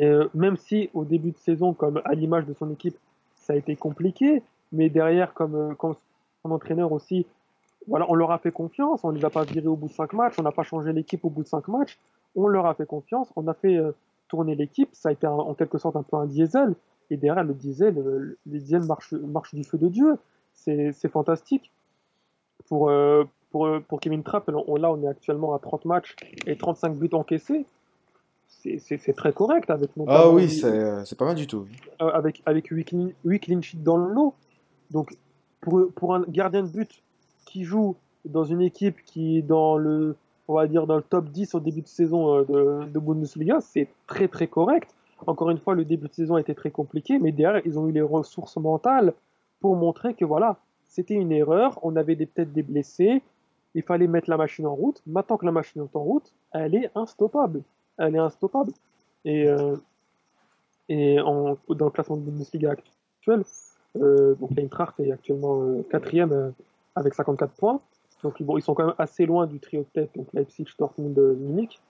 [0.00, 2.96] Euh, même si au début de saison, comme à l'image de son équipe,
[3.36, 4.42] ça a été compliqué,
[4.72, 5.94] mais derrière, comme, euh, comme
[6.42, 7.26] son entraîneur aussi,
[7.86, 9.92] voilà, on leur a fait confiance, on ne les a pas virés au bout de
[9.92, 11.98] 5 matchs, on n'a pas changé l'équipe au bout de 5 matchs,
[12.36, 13.92] on leur a fait confiance, on a fait euh,
[14.28, 16.74] tourner l'équipe, ça a été en quelque sorte un peu un diesel,
[17.10, 20.18] et derrière le diesel, euh, le diesel marche, marche du feu de Dieu,
[20.52, 21.72] c'est fantastique.
[22.68, 26.14] Pour, euh, pour, pour Kevin Trapp, là on est actuellement à 30 matchs
[26.46, 27.66] et 35 buts encaissés,
[28.48, 31.66] c'est très correct avec Ah oui, c'est pas mal du tout.
[31.98, 34.34] avec avec 8 clean, sheets dans le lot.
[34.90, 35.16] Donc
[35.60, 37.02] pour, pour un gardien de but
[37.50, 40.16] qui joue dans une équipe qui est dans le,
[40.48, 43.60] on va dire, dans le top 10 au début de saison euh, de, de Bundesliga,
[43.60, 44.94] c'est très très correct.
[45.26, 47.88] Encore une fois, le début de saison a été très compliqué, mais derrière, ils ont
[47.88, 49.12] eu les ressources mentales
[49.60, 53.22] pour montrer que voilà, c'était une erreur, on avait peut-être des blessés,
[53.74, 55.02] il fallait mettre la machine en route.
[55.06, 57.62] Maintenant que la machine est en route, elle est instoppable.
[57.98, 58.72] Elle est instoppable.
[59.24, 59.76] Et, euh,
[60.88, 63.44] et dans le classement de Bundesliga actuel,
[63.96, 66.52] euh, donc Eintracht est actuellement euh, quatrième
[66.94, 67.80] avec 54 points.
[68.22, 71.80] Donc ils sont quand même assez loin du trio de tête, donc Leipzig, Dortmund, Munich,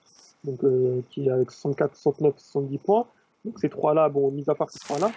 [0.44, 3.06] donc, euh, qui est avec 64, 69, 70 points.
[3.44, 5.10] Donc ces trois-là, bon, mis à part ces trois-là,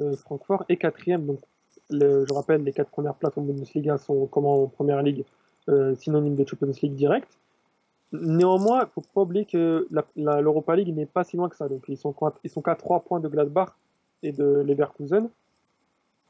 [0.00, 1.26] euh, Francfort est quatrième.
[1.26, 1.40] Donc
[1.90, 5.24] je rappelle, les quatre premières places en Bundesliga sont comme en Première Ligue,
[5.68, 7.28] euh, synonyme de Champions League direct.
[8.12, 11.68] Néanmoins, il ne faut pas oublier que l'Europa League n'est pas si loin que ça.
[11.68, 13.70] Donc ils sont, ils sont qu'à 3 points de Gladbach
[14.22, 15.28] et de Leverkusen.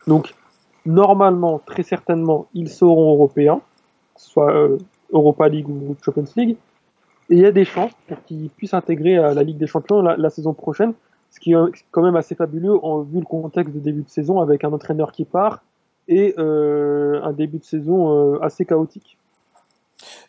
[0.06, 0.34] Donc
[0.87, 3.61] normalement, très certainement, ils seront européens,
[4.16, 4.79] soit euh,
[5.12, 6.57] Europa League ou Champions League.
[7.31, 10.31] Et il y a des chances pour qu'ils puissent intégrer la Ligue des Champions la,
[10.31, 10.92] saison prochaine,
[11.31, 11.57] ce qui est
[11.90, 15.11] quand même assez fabuleux en vu le contexte de début de saison avec un entraîneur
[15.11, 15.62] qui part
[16.07, 19.16] et euh, un début de saison euh, assez chaotique.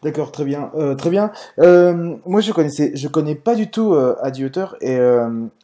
[0.04, 1.32] D'accord, très bien, très bien.
[1.58, 4.46] moi, je connaissais, je connais pas du tout Adi
[4.80, 4.98] Et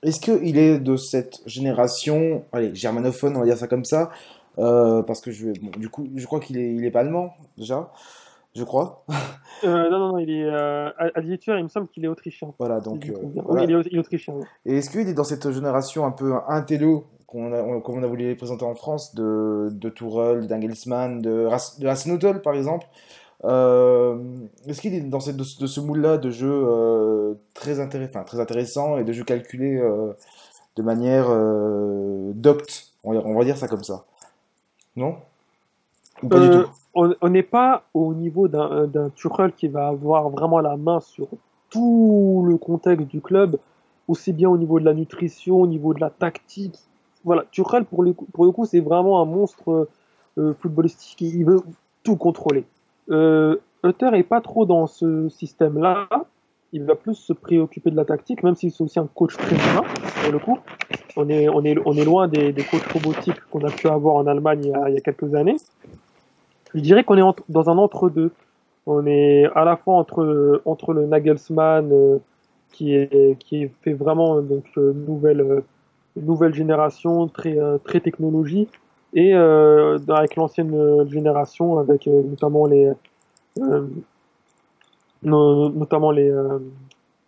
[0.04, 4.10] est-ce qu'il est de cette génération, allez, germanophone, on va dire ça comme ça,
[4.58, 7.92] euh, parce que je, du coup, je crois qu'il est, il est pas allemand déjà,
[8.56, 9.06] je crois.
[9.64, 12.52] Euh, non, non, non, il est euh, à il me semble qu'il est autrichien.
[12.58, 13.08] Voilà, donc.
[13.08, 14.34] Euh, oui, il, est, autrichien.
[14.66, 18.08] Et est-ce qu'il est dans cette génération un peu intello, qu'on a, comme on a
[18.08, 22.88] voulu les présenter en France, de, de Tourelle, d'Engelsmann, de, de par exemple
[23.44, 29.04] Est-ce qu'il est dans cette, de, ce moule-là de jeu très, intéressant, très intéressant et
[29.04, 29.80] de jeu calculé
[30.76, 31.28] de manière
[32.34, 32.88] docte?
[33.04, 34.06] On va dire ça comme ça
[34.96, 35.18] non
[36.32, 41.28] euh, On n'est pas au niveau d'un Tuchel qui va avoir vraiment la main sur
[41.70, 43.58] tout le contexte du club,
[44.08, 46.80] aussi bien au niveau de la nutrition, au niveau de la tactique.
[47.24, 49.88] Voilà, Tuchel, pour le coup, pour le coup c'est vraiment un monstre
[50.38, 51.22] euh, footballistique.
[51.22, 51.62] Il veut
[52.04, 52.66] tout contrôler.
[53.10, 56.08] Euh, Euter est pas trop dans ce système-là.
[56.74, 59.56] Il va plus se préoccuper de la tactique, même si c'est aussi un coach très
[59.56, 59.84] humain,
[60.24, 60.58] pour le coup.
[61.18, 64.16] On est, on est, on est loin des, des coachs robotiques qu'on a pu avoir
[64.16, 65.58] en Allemagne il y a, il y a quelques années.
[66.74, 68.32] Je dirais qu'on est dans un entre-deux.
[68.86, 72.18] On est à la fois entre, entre le Nagelsmann, euh,
[72.72, 75.62] qui, est, qui fait vraiment donc, euh, nouvelle, euh,
[76.16, 78.70] nouvelle génération, très, euh, très technologie,
[79.14, 82.92] et euh, avec l'ancienne génération, avec euh, notamment les,
[83.60, 83.86] euh,
[85.24, 86.60] no- notamment les, euh,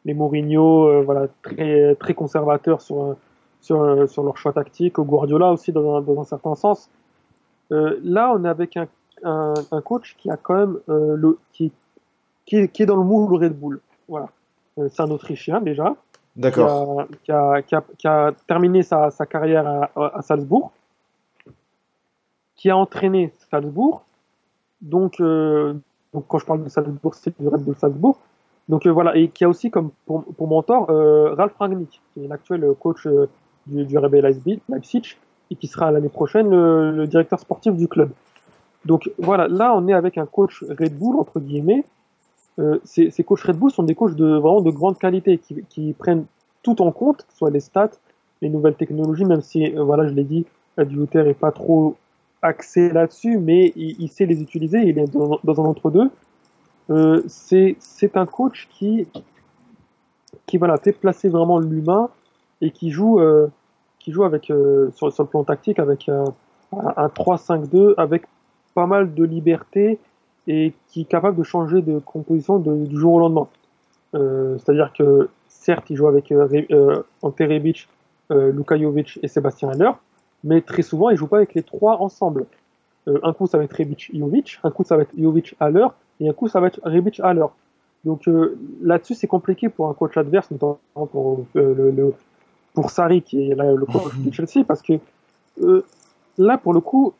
[0.06, 3.16] les Mourinho, euh, voilà, très, très conservateurs sur,
[3.62, 6.90] sur, euh, sur leur choix tactique, au Guardiola aussi dans un, dans un certain sens.
[7.70, 8.88] Là, on est avec un,
[9.24, 11.72] un, un coach qui a quand même le, qui,
[12.46, 13.80] qui, est, qui est dans le moule Red Bull.
[14.08, 14.30] Voilà.
[14.78, 15.96] C'est un Autrichien déjà,
[16.36, 17.02] qui D'accord.
[17.02, 20.72] a, qui a, qui a, qui a terminé sa, sa carrière à, à Salzbourg,
[22.56, 24.04] qui a entraîné Salzbourg.
[24.82, 25.74] Donc, euh,
[26.14, 28.18] donc quand je parle de Salzbourg, c'est du Red Bull Salzbourg.
[28.70, 32.24] Donc euh, voilà, et qui a aussi comme pour, pour mentor euh, Ralf Rangnick, qui
[32.24, 33.28] est l'actuel coach euh,
[33.68, 34.62] du, du RB Leipzig,
[35.52, 38.12] et qui sera l'année prochaine le, directeur sportif du club.
[38.86, 41.84] Donc voilà, là on est avec un coach Red Bull entre guillemets.
[42.60, 45.64] Euh, ces, ces coachs Red Bull sont des coachs de vraiment de grande qualité qui,
[45.70, 46.26] qui prennent
[46.62, 47.92] tout en compte, que ce soit les stats,
[48.42, 50.46] les nouvelles technologies, même si euh, voilà, je l'ai dit,
[50.78, 51.96] Adjuter est pas trop
[52.44, 56.12] axé là-dessus, mais il, sait les utiliser, il est dans, un entre-deux.
[56.90, 57.78] Euh, c'est
[58.16, 59.08] un coach qui
[60.46, 62.10] qui voilà fait placer vraiment l'humain
[62.62, 63.48] et qui joue euh,
[64.00, 66.26] qui joue avec euh, sur, le plan tactique avec un
[66.74, 68.24] 3-5-2 avec
[68.74, 70.00] pas mal de liberté
[70.48, 73.48] et qui est capable de changer de composition du jour au lendemain.
[74.16, 76.34] Euh, C'est-à-dire que certes il joue avec
[77.22, 77.88] Ante Rebic,
[78.30, 79.92] Luka Jovic et Sébastien Haller,
[80.44, 82.46] mais très souvent il joue pas avec les trois ensemble.
[83.08, 85.88] Euh, un coup ça va être Rebic Jovic, un coup ça va être Jovic Haller
[86.20, 87.46] et un coup ça va être Rebic Haller.
[88.06, 92.14] Donc euh, là-dessus c'est compliqué pour un coach adverse, notamment pour euh, le,
[92.74, 94.94] pour Sarri qui est là, le coach de Chelsea, parce que
[95.62, 95.84] euh,
[96.38, 97.14] là pour le coup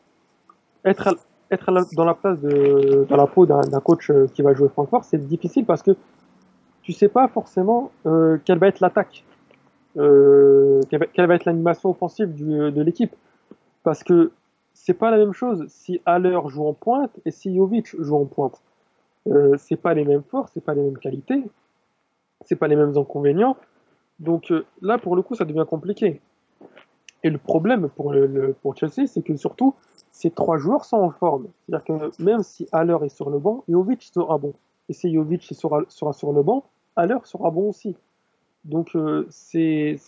[0.84, 1.14] être à-
[1.50, 5.18] être à dans la place dans la peau d'un coach qui va jouer Francfort, c'est
[5.26, 5.92] difficile parce que
[6.82, 7.90] tu sais pas forcément
[8.44, 9.22] quelle va être l'attaque,
[9.96, 13.14] euh, quelle, va, être l'animation offensive du, de l'équipe,
[13.82, 14.32] parce que
[14.72, 18.24] c'est pas la même chose si Haller joue en pointe et si Jovic joue en
[18.24, 18.60] pointe.
[19.28, 21.42] Euh, c'est pas les mêmes forces, c'est pas les mêmes qualités,
[22.44, 23.56] c'est pas les mêmes inconvénients.
[24.18, 26.20] Donc euh, là, pour le coup, ça devient compliqué.
[27.22, 29.74] Et le problème pour, le, Chelsea, c'est que surtout,
[30.10, 31.46] ces trois joueurs sont en forme.
[31.66, 34.52] C'est-à-dire que même si Haller est sur le banc, Jovic sera bon.
[34.90, 36.64] Et si Jovic sera, sera sur le banc,
[36.96, 37.96] Haller sera bon aussi.
[38.64, 39.98] Donc euh, c'est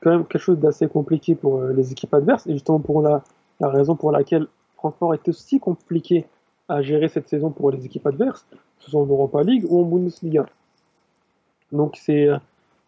[0.00, 2.46] quand même quelque chose d'assez compliqué pour euh, les équipes adverses.
[2.46, 3.22] Et justement pour la,
[3.60, 4.46] la raison pour laquelle
[4.76, 6.26] Francfort est aussi compliqué
[6.68, 8.46] à gérer cette saison pour les équipes adverses,
[8.78, 10.46] ce soit en Europa League ou en Bundesliga.
[11.72, 12.28] Donc c'est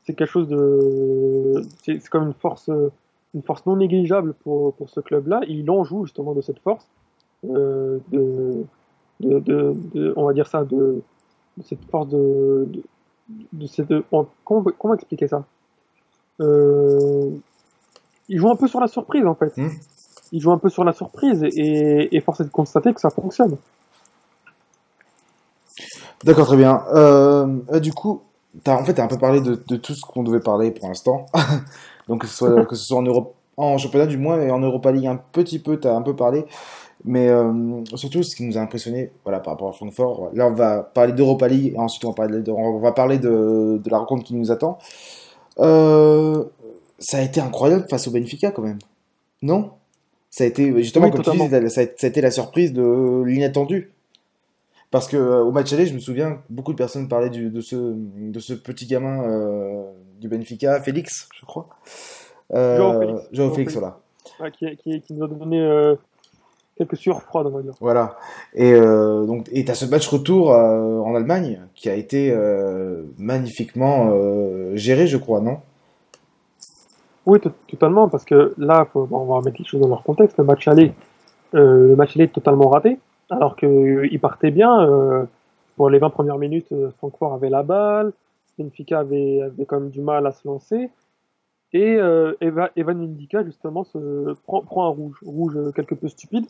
[0.04, 2.90] c'est quelque chose de c'est comme une force euh,
[3.34, 5.40] une force non négligeable pour, pour ce club-là.
[5.48, 6.86] Il en joue justement de cette force,
[7.48, 8.64] euh, de,
[9.20, 11.00] de, de, de- on va dire ça, de
[11.62, 12.66] cette force de,
[13.53, 15.45] de, de cette, en- comment, comment expliquer ça?
[16.40, 17.31] Euh,
[18.29, 19.57] Il joue un peu sur la surprise en fait.
[19.57, 19.69] Hmm.
[20.33, 23.11] Il joue un peu sur la surprise et, et force est de constater que ça
[23.11, 23.57] fonctionne.
[26.25, 26.85] D'accord, très bien.
[26.95, 28.23] Euh, euh, du coup,
[28.62, 30.88] t'as, en fait, t'as un peu parlé de, de tout ce qu'on devait parler pour
[30.88, 31.27] l'instant.
[32.09, 34.61] Donc, que ce soit, que ce soit en Europe, en championnat du moins, et en
[34.61, 36.45] Europa League un petit peu, t'as un peu parlé.
[37.04, 40.52] Mais euh, surtout, ce qui nous a impressionné, voilà, par rapport à Francfort, là, on
[40.52, 43.90] va parler d'Europa League, et ensuite, on va parler de, on va parler de, de
[43.90, 44.78] la rencontre qui nous attend.
[45.58, 46.44] Euh,
[46.98, 48.78] ça a été incroyable face au Benfica, quand même.
[49.42, 49.70] Non?
[50.28, 51.44] Ça a été, justement, Oui, comme tu totalement.
[51.46, 53.92] dis, ça a, ça a été la surprise de l'inattendu.
[54.90, 57.60] Parce que euh, au match aller, je me souviens, beaucoup de personnes parlaient du- de,
[57.60, 59.84] ce, de ce petit gamin euh,
[60.20, 61.68] du Benfica, Félix, je crois.
[62.52, 63.20] Joao Félix.
[63.32, 64.00] Joao Félix, voilà.
[64.58, 65.60] Qui, qui, qui nous a donné
[66.81, 67.75] quelques sueurs froides, on va dire.
[67.81, 68.16] Voilà.
[68.55, 73.03] Et euh, donc, et t'as ce match retour euh, en Allemagne qui a été euh,
[73.19, 75.59] magnifiquement euh, géré, je crois, non?
[77.27, 80.38] Oui, to- totalement, parce que là, faut- on va remettre les choses dans leur contexte.
[80.38, 80.93] Le match aller,
[81.53, 85.27] le match aller est totalement raté, alors qu'il partait bien.
[85.77, 88.12] Pour les 20 premières minutes, Francfort avait la balle,
[88.59, 90.90] Benfica avait, avait quand même du mal à se lancer,
[91.72, 96.09] et euh, Eva, Evan Indica, justement, se, prend, prend un rouge, rouge euh, quelque peu
[96.09, 96.46] stupide.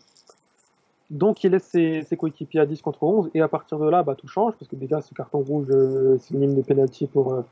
[1.11, 4.03] Donc il laisse ses, ses coéquipiers à 10 contre 11, et à partir de là,
[4.03, 7.09] bah, tout change, parce que déjà, ce carton rouge, euh, c'est une ligne de pénalty
[7.09, 7.43] pour, euh,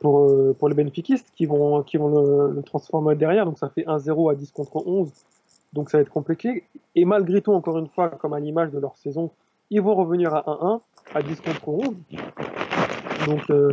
[0.00, 3.44] pour, euh, pour les bénéficistes qui vont, qui vont le, le transformer derrière.
[3.44, 5.12] Donc ça fait 1-0 à 10 contre 11.
[5.74, 6.64] Donc ça va être compliqué.
[6.94, 9.30] Et malgré tout, encore une fois, comme à l'image de leur saison,
[9.70, 10.80] Ils vont revenir à 1-1,
[11.14, 11.94] à 10 contre 11.
[13.26, 13.72] Donc, euh,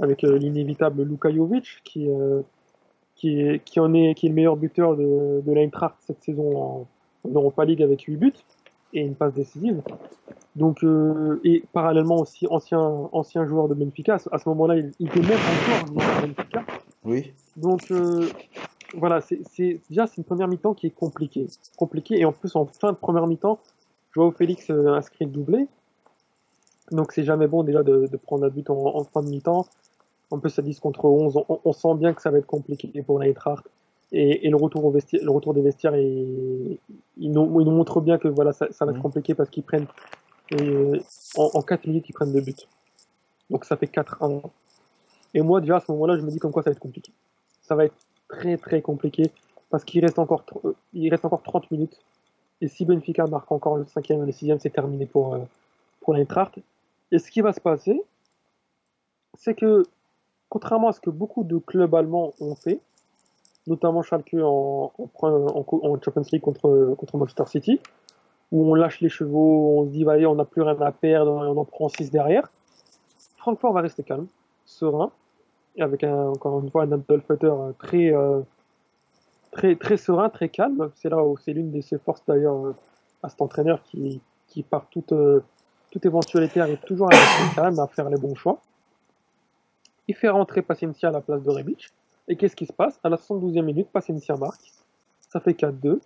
[0.00, 2.42] avec euh, l'inévitable Luka Jovic, qui, euh,
[3.14, 6.56] qui, est, qui, en est, qui est le meilleur buteur de, de l'Eintracht cette saison
[6.56, 6.86] en,
[7.24, 8.32] en Europa League avec 8 buts
[8.92, 9.82] et une passe décisive.
[10.56, 15.08] Donc, euh, et parallèlement aussi, ancien, ancien joueur de Benfica, à ce moment-là, il, il
[15.08, 16.64] était même encore joueur de Benfica.
[17.04, 17.32] Oui.
[17.56, 18.28] Donc, euh,
[18.94, 21.46] voilà, c'est déjà, c'est une première mi-temps qui est compliquée.
[21.76, 23.58] Compliquée, et en plus, en fin de première mi-temps,
[24.12, 25.66] Joao Félix inscrit le doublé.
[26.90, 29.66] Donc, c'est jamais bon déjà de, de prendre un but en, en fin de mi-temps.
[30.30, 33.02] En plus, à 10 contre 11, on, on sent bien que ça va être compliqué
[33.02, 33.64] pour l'Eintracht.
[34.12, 36.78] Et, et le, retour au vestiaire, le retour des vestiaires, il,
[37.18, 39.02] il, nous, il nous montre bien que voilà, ça, ça va être Mhm.
[39.02, 39.86] compliqué parce qu'ils prennent,
[40.52, 40.98] euh,
[41.36, 42.54] en, en 4 minutes, ils prennent deux buts.
[43.50, 44.42] Donc, ça fait 4-1.
[45.34, 47.12] Et moi, déjà, à ce moment-là, je me dis comme quoi ça va être compliqué.
[47.62, 47.94] Ça va être
[48.28, 49.30] très, très compliqué
[49.70, 51.98] parce qu'il reste encore, euh, il reste encore 30 minutes.
[52.60, 55.38] Et si Benfica marque encore le cinquième et le sixième, c'est terminé pour, euh,
[56.00, 56.58] pour l'Eintracht.
[57.14, 58.02] Et ce qui va se passer,
[59.34, 59.84] c'est que,
[60.48, 62.80] contrairement à ce que beaucoup de clubs allemands ont fait,
[63.68, 67.80] notamment Schalke en, en, Champions League contre, contre Manchester City,
[68.50, 71.30] où on lâche les chevaux, on se dit, allez, on n'a plus rien à perdre,
[71.30, 72.50] on en prend 6 derrière.
[73.36, 74.26] Francfort va rester calme,
[74.64, 75.12] serein,
[75.78, 78.40] avec un, encore une fois un Abdelfater euh, très, euh,
[79.52, 80.90] très, très serein, très calme.
[80.96, 82.74] C'est là où c'est l'une de ses forces d'ailleurs euh,
[83.22, 85.14] à cet entraîneur qui, qui par toute,
[85.94, 88.60] toute éventualité arrive toujours à calme, à faire les bons choix.
[90.08, 91.92] Il fait rentrer Paciencia à la place de Rebic.
[92.26, 92.98] Et qu'est-ce qui se passe?
[93.04, 94.72] À la 72e minute, Paciencia marque.
[95.30, 96.00] Ça fait 4-2.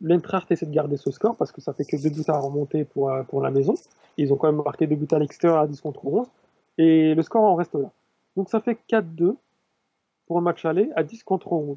[0.00, 2.84] L'Eintracht essaie de garder ce score parce que ça fait que deux buts à remonter
[2.86, 3.74] pour, euh, la maison.
[4.16, 6.26] Ils ont quand même marqué deux buts à l'extérieur à 10 contre 11.
[6.78, 7.90] Et le score en reste là.
[8.38, 9.36] Donc ça fait 4-2
[10.26, 11.76] pour le match aller à 10 contre 11.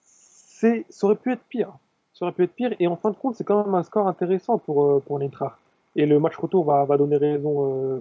[0.00, 1.72] C'est, ça aurait pu être pire.
[2.20, 2.72] Aurait pu être pire.
[2.78, 5.18] Et en fin de compte, c'est quand même un score intéressant pour, euh, pour.
[5.96, 8.00] Et le match retour va, donner raison euh,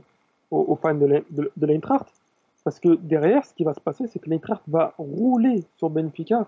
[0.51, 2.07] aux, fans de l'Ein- de- de l'Eintracht.
[2.63, 6.45] Parce que derrière, ce qui va se passer, c'est que l'Eintracht va rouler sur Benfica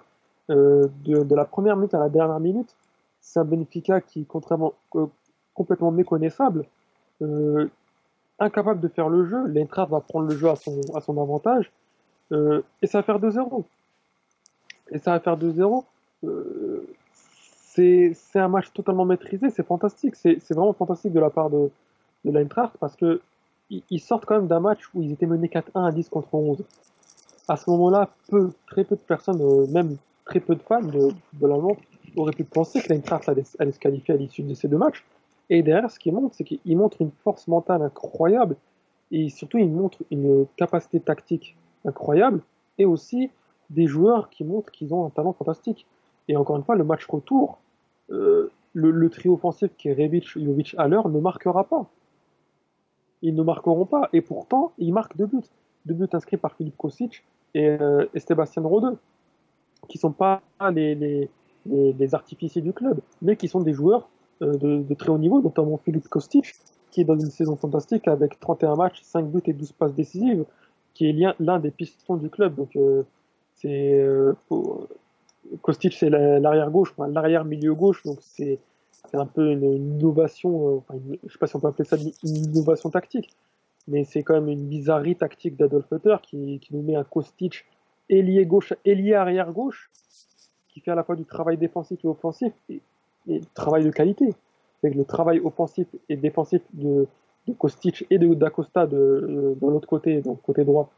[0.50, 2.76] euh, de, la première minute à la dernière minute.
[3.22, 5.06] C'est un Benfica qui, contrairement, euh,
[5.54, 6.66] complètement méconnaissable,
[8.40, 9.46] incapable de faire le jeu.
[9.48, 11.70] L'Eintracht va prendre le jeu à son, avantage.
[12.32, 13.64] et ça va faire 2-0.
[14.92, 15.84] Et ça va faire 2-0.
[16.24, 16.88] Euh,
[17.74, 19.50] c'est un match totalement maîtrisé.
[19.50, 20.16] C'est fantastique.
[20.16, 21.70] C'est vraiment fantastique de la part de,
[22.26, 23.22] de l'Eintracht parce que
[23.70, 26.34] ils ils sortent quand même d'un match où ils étaient menés 4-1 à 10 contre
[26.34, 26.64] 11.
[27.48, 31.10] À ce moment-là, peu, très peu de personnes, euh, même très peu de fans de,
[31.34, 31.78] de l'Allemand,
[32.16, 35.06] auraient pu penser que l'Eintracht allait, allait se qualifier à l'issue de ces deux matchs.
[35.50, 38.56] Et derrière, ce qu'il montre, c'est qu'il montre une force mentale incroyable
[39.12, 41.56] et surtout, il montre une capacité tactique
[41.86, 42.42] incroyable
[42.78, 43.30] et aussi
[43.70, 45.86] des joueurs qui montrent qu'ils ont un talent fantastique.
[46.30, 47.58] Et encore une fois, le match retour,
[48.12, 51.88] euh, le, trio offensif qui est Rebic, Jovic, Haller ne marquera pas.
[53.24, 54.10] Ils ne marqueront pas.
[54.14, 55.50] Et pourtant, ils marquent deux buts.
[55.88, 57.24] Deux buts inscrits par Philippe Kostic
[57.56, 58.96] et, euh, et Sébastien Rode,
[59.88, 61.30] qui sont pas les, les,
[61.66, 64.08] les, artificiers du club, mais qui sont des joueurs
[64.44, 66.54] euh, de, très haut niveau, notamment Philippe Kostic,
[66.92, 70.46] qui est dans une saison fantastique avec 31 matchs, 5 buts et 12 passes décisives,
[70.94, 72.54] qui est l'un- des pistons du club.
[72.54, 72.78] Donc,
[73.56, 74.06] c'est
[75.62, 78.60] Kostic, c'est la- l'arrière gauche, l'arrière milieu gauche, donc c'est
[79.14, 79.64] un peu une,
[79.98, 83.30] innovation, euh, une- je sais pas si on peut appeler ça une innovation tactique,
[83.88, 87.66] mais c'est quand même une bizarrerie tactique d'Adolf Hitler qui, qui nous met un Kostic
[88.10, 89.90] ailier gauche, ailier arrière gauche,
[90.70, 92.82] qui fait à la fois du travail défensif et offensif, et,
[93.54, 94.34] travail de qualité.
[94.82, 97.06] C'est le travail offensif et défensif de,
[97.48, 100.90] de Kostic et de d'Acosta de, de, de l'autre côté, donc côté droit,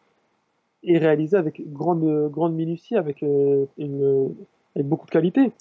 [0.84, 3.66] est réalisé avec grande, grande minutie, avec, euh,
[4.76, 5.52] avec beaucoup de qualité.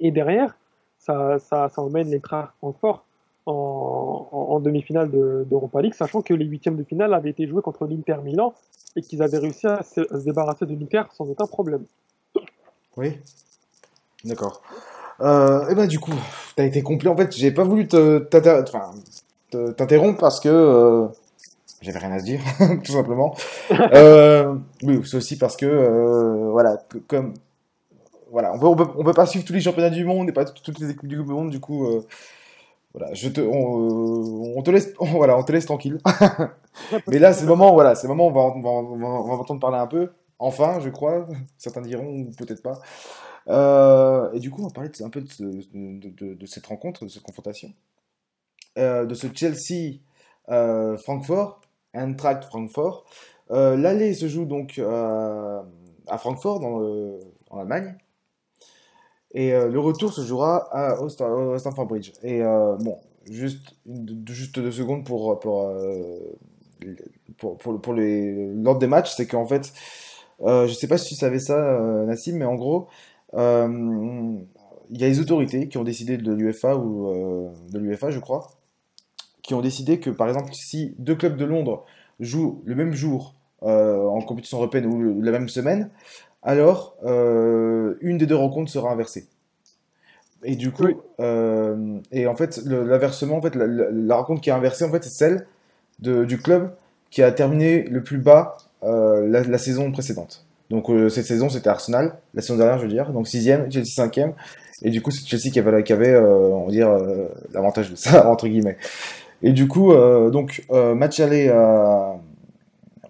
[0.00, 0.56] Et derrière,
[0.98, 3.04] ça, ça, ça emmène les Francfort
[3.46, 7.46] en, en, en demi-finale de- d'Europa League, sachant que les huitièmes de finale avaient été
[7.46, 8.54] joués contre l'Inter Milan
[8.96, 11.84] et qu'ils avaient réussi à se, débarrasser de l'Inter sans aucun problème.
[12.96, 13.18] Oui.
[14.24, 14.62] D'accord.
[15.20, 16.12] Euh, et ben du coup,
[16.56, 17.08] t'as été complet.
[17.08, 18.70] En fait, j'ai pas voulu t'interrompre
[20.18, 21.06] parce que euh,
[21.80, 22.40] j'avais rien à se dire,
[22.84, 23.34] tout simplement.
[23.72, 27.34] euh, oui, c'est aussi parce que euh, voilà, comme
[28.30, 30.78] voilà, on peut, on peut pas suivre tous les championnats du monde et pas toutes
[30.78, 31.50] les équipes du monde.
[31.50, 32.06] Du coup, euh,
[32.94, 35.98] voilà, je te, on, on te laisse, voilà, on te laisse tranquille.
[37.08, 38.60] Mais là, c'est le moment, voilà, c'est moment où on va, on
[38.96, 40.10] va, on entendre parler un peu.
[40.38, 41.26] Enfin, je crois,
[41.58, 42.80] certains diront, ou peut-être pas.
[44.34, 47.04] Et du coup, on va parler un peu de, ce- de, de- de cette rencontre,
[47.04, 47.68] de cette confrontation,
[48.76, 51.60] de ce Chelsea-Francfort,
[51.94, 53.04] Eintracht Francfort.
[53.50, 55.60] Euh, L'aller se joue donc euh,
[56.06, 57.96] à Francfort, en Allemagne.
[59.32, 60.96] Et euh, le retour se jouera à,
[61.58, 62.12] Stamford Bridge.
[62.22, 63.76] Et bon, juste,
[64.28, 65.72] juste deux secondes pour, pour,
[67.38, 69.72] pour, pour, l'ordre des matchs, c'est qu'en fait,
[70.40, 72.88] je sais pas si tu savais ça, Nassim, mais en gros,
[73.34, 78.48] il y a les autorités qui ont décidé de l'UFA ou de l'UFA, je crois,
[79.50, 81.84] qui ont décidé que, par exemple, si deux clubs de Londres
[82.20, 85.90] jouent le même jour en compétition européenne ou la même semaine,
[86.44, 89.26] alors une des deux rencontres sera inversée.
[90.44, 90.86] Et du coup,
[91.18, 95.46] et en fait, l'inversement, en fait, la, rencontre qui est inversée, en fait, c'est celle
[95.98, 96.70] de, du club
[97.10, 100.46] qui a terminé le plus bas euh, la, saison précédente.
[100.70, 103.90] Donc euh, cette saison c'était Arsenal, la saison dernière je veux dire, donc sixième, Chelsea
[103.94, 104.32] cinquième,
[104.82, 106.96] et du coup c'est Chelsea qui avait, qui avait euh, on va dire
[107.52, 108.78] l'avantage de ça entre guillemets.
[109.42, 109.92] Et du coup
[110.30, 112.16] donc match aller à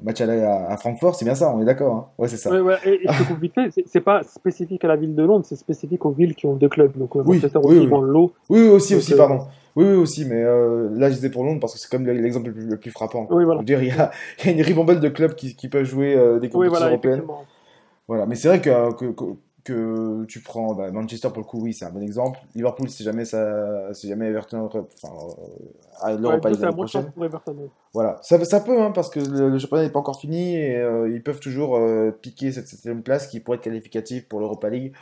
[0.02, 1.94] match aller à, Francfort, c'est bien ça, on est d'accord.
[1.94, 2.50] Hein ouais, c'est ça.
[2.50, 6.10] Ouais, ouais, et, et c'est pas spécifique à la ville de Londres, c'est spécifique aux
[6.10, 6.96] villes qui ont deux clubs.
[6.96, 8.00] Donc oui, Manchester oui, aussi oui.
[8.02, 8.32] l'eau.
[8.48, 9.40] Oui, aussi, aussi, pardon.
[9.76, 12.50] Oui, oui, aussi, mais euh, là, je disais pour Londres parce que c'est comme l'exemple
[12.50, 13.28] le, plus frappant.
[13.30, 13.62] Oui, voilà.
[13.62, 14.10] dire, il y, a,
[14.40, 17.22] il y a une ribambelle de clubs qui, qui peuvent jouer euh, des compétitions européennes.
[18.08, 19.24] Voilà, mais c'est vrai que, que, que,
[19.64, 22.38] tu prends bah, Manchester pour le coup, oui, c'est un bon exemple.
[22.54, 25.14] Liverpool, si jamais, ça, si jamais Everton enfin,
[26.06, 27.10] euh, l'Europa League prochaine.
[27.92, 31.10] Voilà, ça, ça peut, hein, parce que le, championnat n'est pas encore fini et euh,
[31.12, 31.78] ils peuvent toujours
[32.20, 34.92] piquer cette septième place qui pourrait être qualificative pour l'Europa League.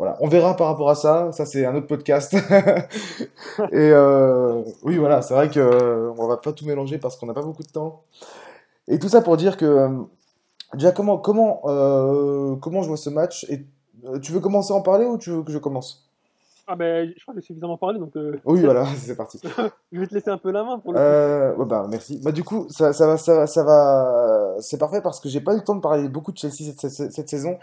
[0.00, 1.30] Voilà, on verra par rapport à ça.
[1.32, 2.34] Ça, c'est un autre podcast.
[3.70, 7.26] et euh, oui, voilà, c'est vrai que euh, on va pas tout mélanger parce qu'on
[7.26, 8.02] n'a pas beaucoup de temps.
[8.88, 9.90] Et tout ça pour dire que euh,
[10.72, 11.60] déjà comment comment
[12.62, 13.66] comment je vois ce match et
[14.22, 16.06] tu veux commencer à en parler ou tu veux que je commence?
[16.66, 18.12] Ah ben, je crois que j'ai suffisamment parlé, donc...
[18.44, 19.40] Oui, voilà, c'est parti.
[19.90, 22.20] je vais te laisser un peu la main pour le euh, bah, merci.
[22.22, 23.16] Bah, du coup, ça, ça va...
[23.16, 24.54] Ça, ça va...
[24.60, 26.88] C'est parfait parce que j'ai pas eu le temps de parler beaucoup de Chelsea cette,
[26.88, 27.58] cette, cette saison.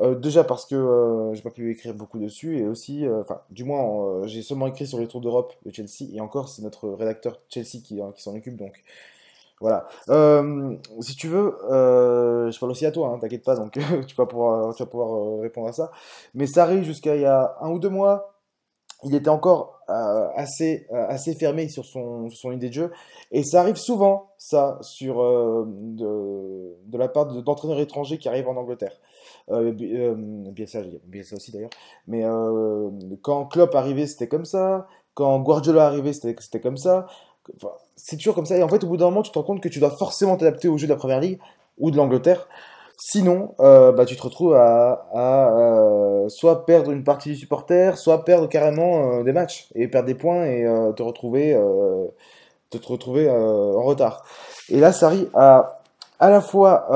[0.00, 3.40] Euh, déjà parce que euh, j'ai pas pu écrire beaucoup dessus et aussi, euh, enfin,
[3.50, 6.88] du moins, j'ai seulement écrit sur les tours d'Europe de Chelsea et encore, c'est notre
[6.88, 8.82] rédacteur Chelsea qui, qui s'en occupe donc.
[9.60, 9.86] Voilà.
[11.00, 13.72] si tu veux, je parle aussi à toi, hein, t'inquiète pas, donc
[14.06, 15.90] tu vas pouvoir, tu vas pouvoir répondre à ça.
[16.34, 18.34] Mais ça arrive jusqu'à il y a un ou deux mois,
[19.04, 22.92] il était encore assez, assez fermé sur son, son idée de jeu.
[23.32, 28.56] Et ça arrive souvent, ça, sur, de, de la part d'entraîneurs étrangers qui arrivent en
[28.56, 28.98] Angleterre.
[29.50, 30.14] Euh, euh,
[30.52, 31.70] Bielsa, ça aussi d'ailleurs.
[32.06, 32.90] Mais euh,
[33.22, 34.86] quand Klopp arrivait, c'était comme ça.
[35.14, 37.06] Quand Guardiola arrivait, c'était comme ça.
[37.96, 38.56] C'est toujours comme ça.
[38.56, 40.36] Et en fait, au bout d'un moment, tu te rends compte que tu dois forcément
[40.36, 41.38] t'adapter au jeu de la première ligue
[41.78, 42.46] ou de l'Angleterre.
[42.96, 48.24] Sinon, euh, bah, tu te retrouves à, euh, soit perdre une partie du supporter, soit
[48.24, 50.64] perdre carrément euh, des matchs et perdre des points et
[50.94, 51.58] te retrouver,
[52.70, 54.24] te, retrouver en retard.
[54.68, 55.80] Et là, ça arrive à
[56.20, 56.86] la fois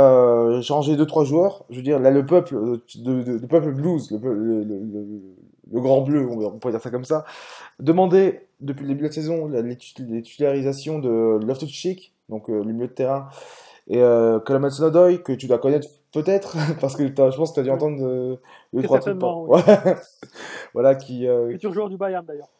[0.62, 1.64] changer deux trois joueurs.
[1.68, 2.56] Je veux dire, là le peuple
[3.48, 4.16] peuple blues,
[5.72, 7.24] le, grand bleu, on pourrait dire ça comme ça,
[7.78, 12.72] demandait depuis le début de la saison les titularisations de Loftus Cheek, donc euh, le
[12.72, 13.28] milieu de terrain,
[13.88, 17.60] et euh, Coleman Sonodoy, que tu dois connaître peut-être, parce que je pense que tu
[17.60, 18.38] as dû entendre de,
[18.72, 19.18] deux, trois trucs.
[19.22, 19.60] Oui.
[20.74, 21.26] voilà, qui.
[21.26, 22.50] Euh, Futur joueur du Bayern d'ailleurs.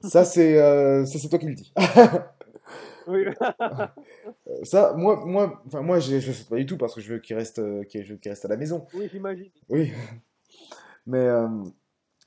[0.00, 1.72] Ça, c'est euh, toi qui le dis.
[3.06, 3.24] Oui.
[3.60, 3.86] Euh,
[4.62, 7.18] ça, moi, moi, enfin, moi, je ne sais pas du tout parce que je veux
[7.18, 8.86] qu'il reste, euh, qu'il reste à la maison.
[8.94, 9.50] Oui, j'imagine.
[9.68, 9.92] Oui.
[11.06, 11.48] Mais euh,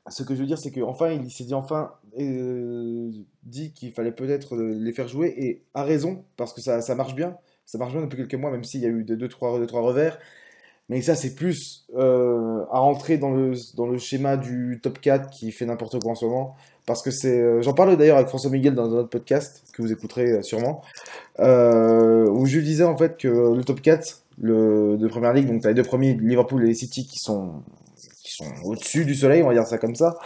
[0.09, 4.55] ce que je veux dire, c'est qu'enfin, il s'est dit enfin, dit qu'il fallait peut-être
[4.55, 7.37] les faire jouer et a raison parce que ça, ça marche bien.
[7.65, 9.65] Ça marche bien depuis quelques mois, même s'il y a eu deux, deux, trois, deux,
[9.65, 10.19] trois revers.
[10.87, 15.51] Mais ça, c'est plus à rentrer dans le, dans le schéma du top 4 qui
[15.51, 17.39] fait n'importe quoi en ce moment parce que c'est.
[17.39, 20.41] Euh, j'en parlais d'ailleurs avec François Miguel dans un autre podcast que vous écouterez euh,
[20.41, 20.81] sûrement,
[21.39, 25.61] euh, où je disais en fait que le top 4 le, de première ligue, donc
[25.61, 27.63] tu as les deux premiers, Liverpool et City, qui sont,
[28.63, 30.17] au-dessus du soleil, on va dire ça comme ça,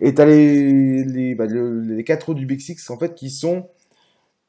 [0.00, 3.68] et tu as les, les, bah, les quatre autres du Big en fait qui sont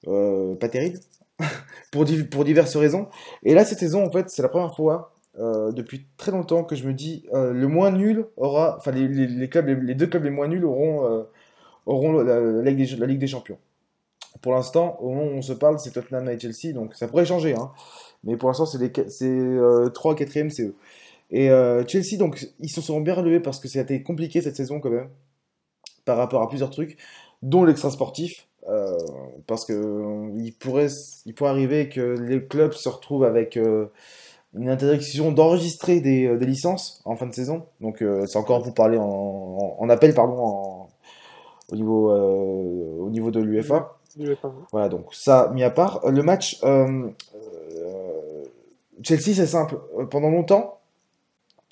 [0.07, 0.99] euh, pas terribles
[1.91, 3.07] pour, pour diverses raisons.
[3.43, 6.75] Et là, cette saison, en fait, c'est la première fois euh, depuis très longtemps que
[6.75, 10.47] je me dis euh, le moins nul aura, enfin les, les, deux clubs les moins
[10.47, 11.25] nuls auront
[11.85, 13.57] auront la, la, Ligue des, Champions.
[14.41, 17.25] Pour l'instant, au moment où on se parle, c'est Tottenham et Chelsea, donc ça pourrait
[17.25, 17.55] changer.
[17.55, 17.71] Hein.
[18.23, 20.75] Mais pour l'instant, c'est 3 4e, c'est eux.
[21.31, 24.41] Et euh, Chelsea, donc, ils se seront bien relevés parce que ça a été compliqué
[24.41, 25.09] cette saison quand même,
[26.05, 26.97] par rapport à plusieurs trucs,
[27.41, 28.47] dont l'extra sportif.
[28.67, 28.97] Euh,
[29.47, 30.89] parce que euh, il pourrait,
[31.25, 37.01] il pourrait arriver que les clubs se retrouvent avec une interdiction d'enregistrer des, des, licences
[37.05, 37.63] en fin de saison.
[37.79, 40.89] Donc c'est encore pour parler en, en appel pardon, en,
[41.71, 43.97] au niveau, au niveau de l'UFA.
[44.71, 46.01] Voilà, donc ça mis à part.
[46.07, 46.59] Le match
[49.01, 49.79] Chelsea, c'est simple.
[50.11, 50.78] Pendant longtemps,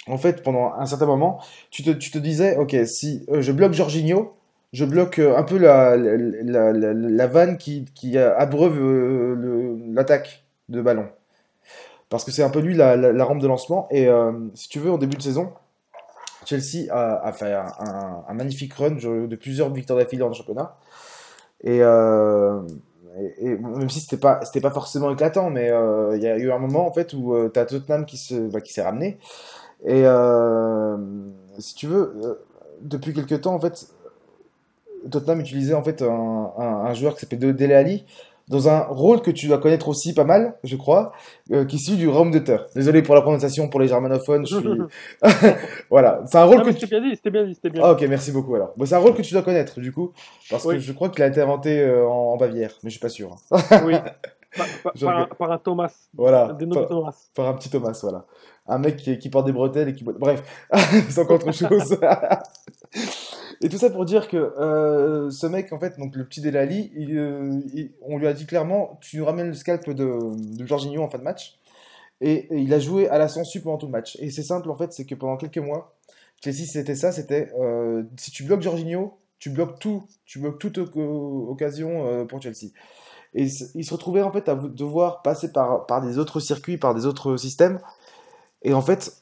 [0.08, 1.40] en fait, pendant un certain moment,
[1.70, 4.34] tu te, disais, ok, si je bloque Jorginho,
[4.74, 8.80] je bloque un peu la, la, vanne qui, qui abreuve
[9.94, 11.08] l'attaque de ballon.
[12.10, 13.88] Parce que c'est un peu lui la, rampe de lancement.
[13.92, 14.08] Et
[14.56, 15.54] si tu veux, en début de saison,
[16.46, 20.78] Chelsea a, fait un, magnifique run de plusieurs victoires d'affilée en championnat.
[21.64, 25.72] Et, même si c'était pas pas forcément éclatant, mais
[26.14, 28.62] il y a eu un moment en fait où tu as Tottenham qui se bah,
[28.62, 29.20] qui s'est ramené.
[29.86, 30.04] Et
[31.60, 32.40] si tu veux,
[32.82, 33.88] depuis quelques temps en fait,
[35.10, 38.06] Tottenham utilisait en fait un, un, joueur qui s'appelle Dele Ali
[38.48, 41.12] dans un rôle que tu dois connaître aussi pas mal, je crois,
[41.52, 42.66] euh, qui suit du Raum de Terre.
[42.76, 44.46] Désolé pour la prononciation pour les germanophones.
[44.48, 44.68] Je suis...
[45.90, 46.88] voilà, c'est un rôle que tu...
[46.88, 47.82] bien dit, c'était bien dit, c'était bien.
[47.84, 48.74] Ah, ok, merci beaucoup alors.
[48.78, 50.14] Bon, c'est un rôle que tu dois connaître du coup,
[50.50, 53.10] parce que je crois qu'il a été inventé euh, en, Bavière, mais je suis pas
[53.10, 53.36] sûr.
[53.52, 53.82] Hein.
[53.86, 53.96] oui.
[55.38, 55.94] Par, un, Thomas.
[56.16, 56.48] Voilà.
[56.48, 57.14] Par, Thomas.
[57.36, 58.26] par, un petit Thomas, voilà.
[58.68, 60.04] Un mec qui, qui porte des bretelles et qui.
[60.04, 60.44] Bref,
[61.10, 62.00] c'est encore autre chose.
[63.62, 66.92] Et tout ça pour dire que euh, ce mec, en fait, donc le petit Delali,
[67.12, 67.60] euh,
[68.02, 70.20] on lui a dit clairement tu nous ramènes le scalp de,
[70.58, 71.58] de Jorginho en fin de match.
[72.22, 74.18] Et, il a joué à la sensu pendant tout le match.
[74.20, 75.96] Et c'est simple, en fait, c'est que pendant quelques mois,
[76.44, 80.78] Chelsea, c'était ça c'était euh, si tu bloques Jorginho, tu bloques tout, tu bloques toute
[80.78, 82.72] occasion pour Chelsea.
[83.34, 86.96] Et il se retrouvait en fait à devoir passer par, par des autres circuits, par
[86.96, 87.80] des autres systèmes.
[88.68, 89.14] Et en fait,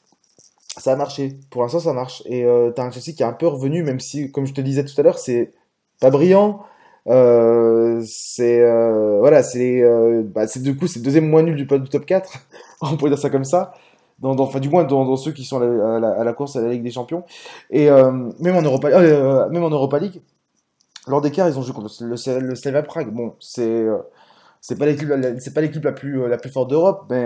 [0.76, 1.38] ça a marché.
[1.50, 2.20] Pour l'instant, ça marche.
[2.26, 4.60] Et euh, t'as un Chelsea qui est un peu revenu, même si, comme je te
[4.60, 5.52] disais tout à l'heure, c'est
[6.00, 6.64] pas brillant.
[7.06, 9.84] Euh, c'est euh, voilà, c'est
[10.24, 12.32] bah, du coup c'est le deuxième moins nul du, du top 4.
[12.82, 13.72] On pourrait dire ça comme ça.
[14.18, 16.82] Dans, dans, enfin, du moins dans, ceux qui sont à la, course à la Ligue
[16.82, 17.22] des Champions.
[17.70, 18.88] Et même en Europa,
[19.48, 20.22] même en Europa League,
[21.06, 23.12] lors des quarts, ils ont joué contre le, le Prague.
[23.12, 23.86] Bon, c'est
[24.66, 25.08] c'est pas l'équipe
[25.38, 27.24] c'est pas l'équipe la plus la plus forte d'Europe, mais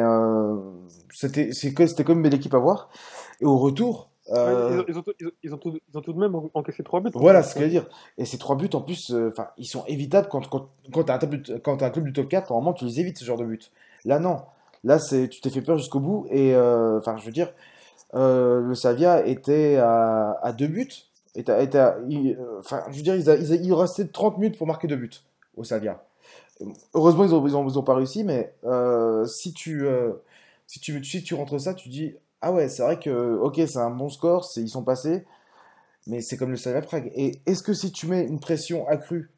[1.10, 2.90] c'était c'était comme une belle équipe à voir.
[3.40, 4.08] Et au retour.
[4.28, 5.02] Euh, ils, ont,
[5.42, 7.10] ils, ont, tout, de même encaissé 3 buts.
[7.14, 7.86] Voilà ce que je veux dire.
[8.16, 11.10] Et ces 3 buts, en plus, euh, enfin ils sont évitables quand, quand, quand tu
[11.10, 12.50] as, as, un club du top 4.
[12.50, 13.58] Normalement, tu les évites ce genre de buts.
[14.04, 14.42] Là, non.
[14.84, 16.26] Là, tu t'es fait peur jusqu'au bout.
[16.30, 17.52] Et euh, enfin, je veux dire,
[18.12, 20.88] le Savia était à, à 2 buts.
[21.34, 21.82] Était, était
[22.58, 25.10] enfin, je veux dire, il, il, restait 30 minutes pour marquer 2 buts
[25.56, 26.04] au Savia.
[26.94, 28.54] Heureusement, ils n'ont ont, pas réussi, mais
[29.26, 29.86] si, tu,
[30.66, 33.78] si, tu, si tu rentres ça, tu dis ah ouais, c'est vrai que, ok, c'est
[33.78, 35.24] un bon score, ils sont passés,
[36.06, 37.12] mais c'est comme le Slavia Prague.
[37.14, 39.30] Et est-ce que si tu mets une pression accrue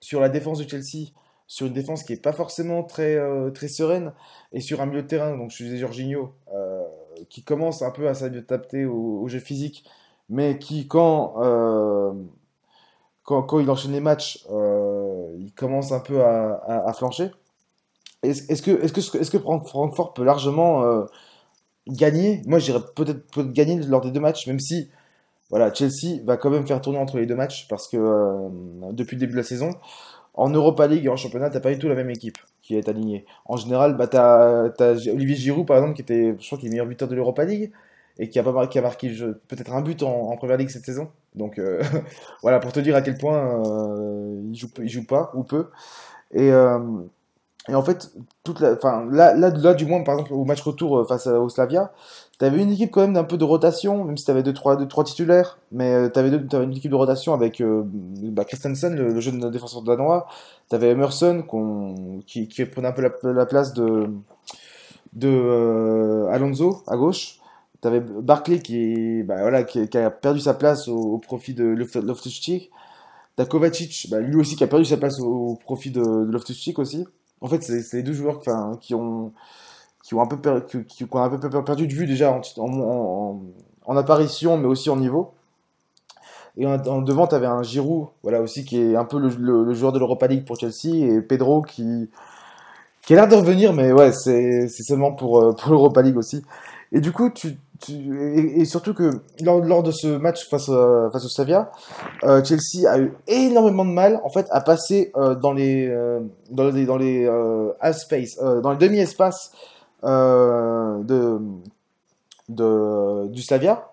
[0.00, 1.12] sur la défense de Chelsea,
[1.46, 4.12] sur une défense qui n'est pas forcément très, euh, très sereine,
[4.52, 6.84] et sur un milieu de terrain, donc je disais Jorginho, euh,
[7.28, 9.84] qui commence un peu à s'adapter au, au, jeu physique,
[10.28, 12.12] mais qui, quand, euh,
[13.38, 14.44] quand, il enchaîne les matchs,
[15.38, 17.30] il commence un peu à, flancher.
[18.22, 21.06] Est-ce que, est Francfort peut largement
[21.88, 22.42] gagner?
[22.46, 24.90] Moi, j'irais peut-être peut gagner lors des deux matchs, même si
[25.50, 28.48] voilà, Chelsea va quand même faire tourner entre les deux matchs parce que euh,
[28.92, 29.70] depuis le début de la saison,
[30.34, 32.88] en Europa League et en championnat, t'as pas du tout la même équipe qui est
[32.88, 33.26] alignée.
[33.46, 36.70] En général, bah, t'as as Olivier Giroud par exemple qui était, je crois, qui est
[36.70, 37.72] meilleur buteur de l'Europa League
[38.18, 38.80] et qui a marqué,
[39.48, 41.08] peut-être un but en, Première Ligue cette saison.
[41.34, 41.82] Donc euh,
[42.42, 44.40] voilà pour te dire à quel point euh,
[44.78, 45.70] il joue, pas ou peu.
[46.32, 46.52] Et
[47.68, 48.10] et en fait,
[48.42, 51.26] toute la, enfin, là, là, là, du moins, par exemple, au match retour euh, face
[51.26, 51.92] au Slavia,
[52.38, 54.88] tu avais une équipe quand même d'un peu de rotation, même si tu avais 2-3
[54.88, 59.20] trois titulaires, mais euh, tu avais, une équipe de rotation avec euh, bah, Christensen, le,
[59.20, 60.26] jeune défenseur danois,
[60.70, 61.44] tu avais Emerson
[62.26, 64.08] qui, qui, prenait un peu la, place de,
[65.12, 67.39] de Alonso à gauche.
[67.82, 72.70] Tu avais Barclay qui, bah, voilà, qui, a perdu sa place au, profit de Loftus-Cheek.
[73.38, 76.78] Tu Kovacic, bah, lui aussi qui a perdu sa place au, profit de, de Loftus-Cheek
[76.78, 77.06] aussi.
[77.40, 78.40] En fait, c'est les deux joueurs
[78.80, 79.32] qui ont
[80.02, 83.40] qui ont un peu qui, ont un peu perdu de vue déjà en,
[83.86, 85.34] en, apparition, mais aussi en niveau.
[86.56, 89.92] Et en, devant, tu avais un Giroud, voilà aussi qui est un peu le, joueur
[89.92, 92.10] de l'Europa League pour Chelsea, et Pedro qui
[93.02, 96.42] qui a l'air de revenir, mais ouais, c'est seulement euh, pour l'Europa League aussi.
[96.92, 97.56] Et du coup, tu,
[97.88, 101.70] et, surtout que lors, lors, de ce match face, face au Savia,
[102.24, 106.20] euh, Chelsea a eu énormément de mal en fait à passer euh, dans les euh,
[106.50, 107.28] dans les dans les
[107.92, 109.52] space, dans les demi-espaces
[110.02, 111.38] de,
[112.48, 113.86] de du Slavia.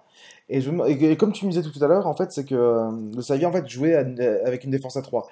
[0.49, 3.51] Et, comme tu me disais tout à l'heure, en fait, c'est que le Slavia en
[3.51, 5.27] fait jouait avec une défense à 3.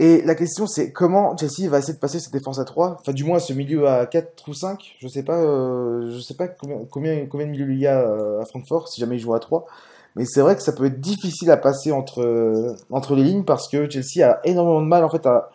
[0.00, 3.12] Et la question, c'est comment Chelsea va essayer de passer cette défense à 3, enfin
[3.12, 6.46] du moins ce milieu à 4 ou 5, je sais pas, euh, je sais pas
[6.46, 9.40] combien, combien, de milieux il y a euh, à Francfort, si jamais il joue à
[9.40, 9.66] 3.
[10.14, 13.42] Mais c'est vrai que ça peut être difficile à passer entre, euh, entre les lignes
[13.42, 15.50] parce que Chelsea a énormément de mal en fait à,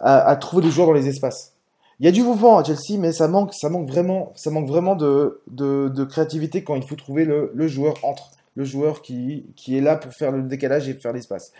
[0.00, 1.52] à, trouver des joueurs dans les espaces.
[2.00, 4.66] Il y a du mouvement à Chelsea, mais ça manque, ça manque vraiment, ça manque
[4.66, 8.30] vraiment de, de, de créativité quand il faut trouver le, le joueur entre.
[8.56, 11.52] le joueur qui, qui est là pour faire le décalage et faire l'espace.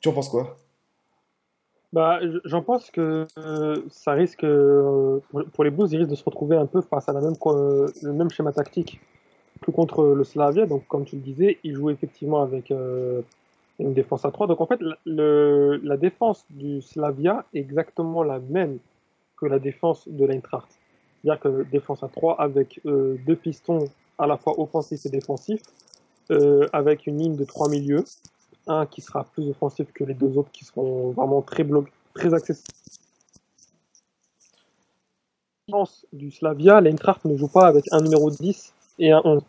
[0.00, 0.56] Tu en penses quoi?
[1.92, 5.20] Bah, j'en pense que euh, ça risque, euh,
[5.52, 7.86] pour les Blues, ils risquent de se retrouver un peu face à la même, euh,
[8.02, 8.98] le même schéma tactique
[9.60, 10.64] que contre le Slavia.
[10.64, 14.46] Donc, comme tu le disais, ils jouent effectivement avec une défense à 3.
[14.46, 18.78] Donc, en fait, le, la défense du Slavia est exactement la même
[19.36, 20.68] que la défense de l'Eintracht.
[21.22, 23.84] C'est-à-dire que défense à 3 avec deux pistons
[24.18, 25.62] à la fois offensifs et défensifs,
[26.72, 28.04] avec une ligne de trois milieux
[28.66, 32.32] un qui sera plus offensif que les deux autres qui seront vraiment très bloqués, très
[32.34, 32.68] accessibles.
[36.12, 39.42] Du Slavia, l'Eintracht ne joue pas avec un numéro 10 et un 11.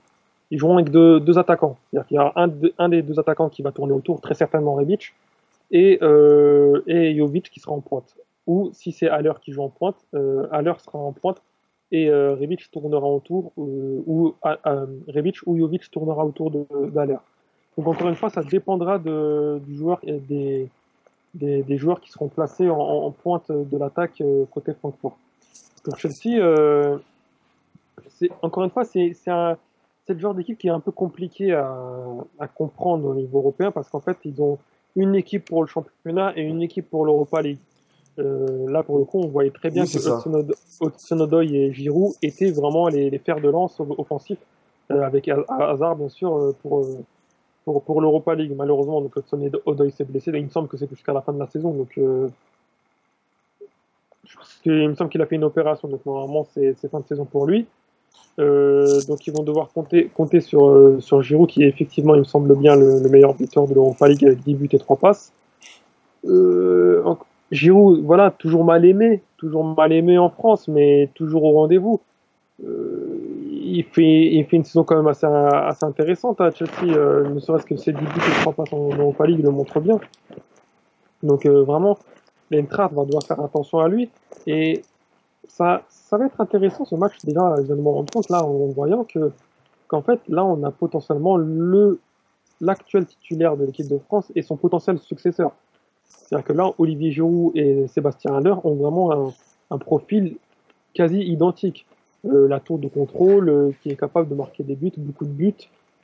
[0.51, 1.77] Ils joueront avec deux, attaquants.
[1.91, 2.33] C'est-à-dire qu'il y a
[2.77, 5.13] un, des deux attaquants qui va tourner autour, très certainement Rebic,
[5.71, 8.15] et, euh, Jovic qui sera en pointe.
[8.47, 10.47] Ou si c'est Haller qui joue en pointe, euh,
[10.77, 11.41] sera en pointe
[11.93, 17.19] et euh, Rebic tournera autour, euh, ou euh, Rebic ou Jovic tournera autour d'Haller.
[17.77, 20.69] Donc encore une fois, ça dépendra de, du joueur et des,
[21.33, 25.17] des, des, joueurs qui seront placés en, en pointe de l'attaque euh, côté Francfort.
[25.83, 26.97] Pour Chelsea, euh,
[28.41, 31.75] encore une fois, c'est le genre d'équipe qui est un peu compliqué à,
[32.39, 34.57] à, comprendre au niveau européen parce qu'en fait, ils ont
[34.95, 37.59] une équipe pour le championnat et une équipe pour l'Europa League.
[38.19, 39.97] Euh, là, pour le coup, on voyait très bien oui, que
[40.85, 44.37] hudson et Giroud étaient vraiment les, les fers de lance offensifs,
[44.91, 46.85] euh, avec Hazard, bien sûr, pour,
[47.65, 48.53] pour, pour l'Europa League.
[48.55, 50.31] Malheureusement, donc Hudson Odoi s'est blessé.
[50.33, 51.71] Il me semble que c'est jusqu'à la fin de la saison.
[51.71, 52.27] Donc, euh,
[54.65, 55.87] il me semble qu'il a fait une opération.
[55.87, 57.65] Donc, normalement, c'est fin de saison pour lui.
[58.39, 62.19] Euh, donc, ils vont devoir compter, compter sur, euh, sur Giroud, qui est effectivement, il
[62.19, 64.97] me semble bien, le, le meilleur buteur de l'Europa League avec 10 buts et 3
[64.97, 65.31] passes.
[66.25, 67.03] Euh,
[67.51, 69.21] Giroud, voilà, toujours mal aimé.
[69.37, 71.99] Toujours mal aimé en France, mais toujours au rendez-vous.
[73.73, 75.25] Il fait, une saison quand même assez,
[75.85, 79.25] intéressante à Chelsea, euh, ne serait-ce que ses 10 buts et 3 passes en Europa
[79.25, 79.99] League le montrent bien.
[81.23, 81.97] Donc euh, vraiment,
[82.51, 84.09] l'Eintracht va devoir faire attention à lui.
[84.45, 84.83] Et
[85.47, 87.17] ça, ça va être intéressant ce match.
[87.23, 89.31] Déjà, je viens de me rendre compte là en voyant que
[89.87, 91.99] qu'en fait là on a potentiellement le
[92.61, 95.51] l'actuel titulaire de l'équipe de France et son potentiel successeur.
[96.05, 99.33] C'est-à-dire que là, Olivier Giroud et Sébastien Haller ont vraiment
[99.69, 100.37] un profil
[100.93, 101.85] quasi identique.
[102.25, 105.31] Euh, la tour de contrôle, euh, qui est capable de marquer des buts, beaucoup de
[105.31, 105.53] buts,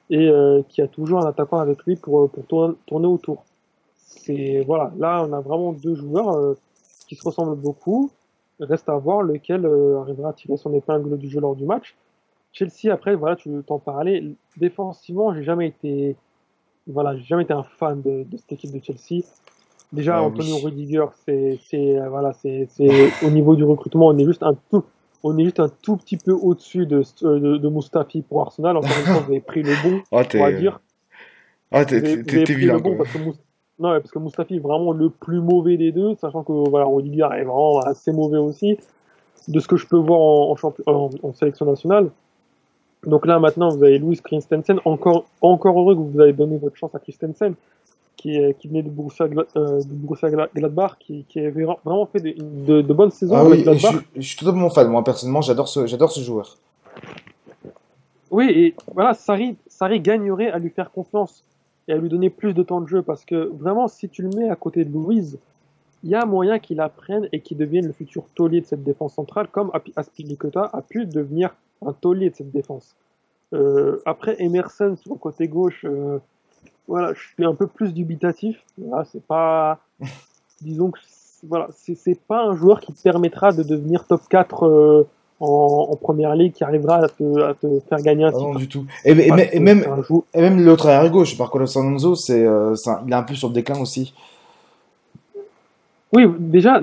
[0.09, 3.45] et euh, qui a toujours un attaquant avec lui pour, pour tourner, tourner autour.
[3.95, 6.55] C'est voilà, là on a vraiment deux joueurs
[7.07, 8.09] qui se ressemblent beaucoup.
[8.59, 11.95] Reste à voir lequel arrivera à tirer son épingle du jeu lors du match.
[12.51, 14.23] Chelsea, après, voilà, tu t'en parlais.
[14.57, 16.15] Défensivement, j'ai jamais été,
[16.87, 19.23] voilà, j'ai jamais été un fan de, de cette équipe de Chelsea.
[19.93, 20.63] Déjà, ah, Antonio oui.
[20.65, 24.83] Rudiger, c'est, c'est, voilà, c'est, c'est, au niveau du recrutement, on est juste un tout,
[25.23, 28.77] on est juste un tout petit peu au-dessus de, de, de Mustafi pour Arsenal.
[28.77, 30.79] Encore une fois, vous avez pris le bon, oh, on va dire.
[31.71, 33.47] Ah, t'es, vilain, bon parce que Moustafi,
[33.79, 37.27] Non, parce que Mustafi est vraiment le plus mauvais des deux, sachant que voilà, Rudiger
[37.33, 38.77] est vraiment assez mauvais aussi,
[39.47, 42.09] de ce que je peux voir en, en, en, en sélection nationale.
[43.05, 44.79] Donc là, maintenant, vous avez Louis Christensen.
[44.85, 47.53] Encore, encore heureux que vous avez donné votre chance à Christensen
[48.19, 52.35] qui, qui venait de Borussia, euh, de Borussia Gladbach, qui, qui avait vraiment fait de,
[52.37, 53.63] de, de bonnes saisons ah oui.
[53.65, 56.57] Je, je, suis totalement fan, moi personnellement, j'adore ce, j'adore ce joueur.
[58.29, 61.43] Oui, et voilà, Sarri, Sarri gagnerait à lui faire confiance
[61.87, 64.29] et à lui donner plus de temps de jeu parce que vraiment, si tu le
[64.29, 65.39] mets à côté de Louise,
[66.03, 69.13] il y a moyen qu'il apprenne et qu'il devienne le futur taulier de cette défense
[69.15, 71.55] centrale, comme Aspilicueta a pu devenir
[71.85, 72.95] un taulier de cette défense.
[73.53, 76.19] Euh, après, Emerson sur le côté gauche, euh,
[76.89, 78.57] voilà, je suis un peu plus dubitatif.
[78.77, 79.79] Voilà, c'est pas,
[80.61, 80.99] disons que
[81.43, 85.07] voilà, c'est pas un joueur qui te permettra de devenir top 4 euh,
[85.39, 88.43] en, en, première ligue, qui arrivera à te, à te faire gagner un Ah titre.
[88.43, 88.85] non, du tout.
[89.05, 89.13] Et,
[89.59, 89.85] même,
[90.33, 93.35] et l'autre arrière gauche, par contre, Alonso, c'est, euh, c'est un- il est un peu
[93.35, 94.13] sur le déclin aussi.
[96.11, 96.81] Oui, déjà,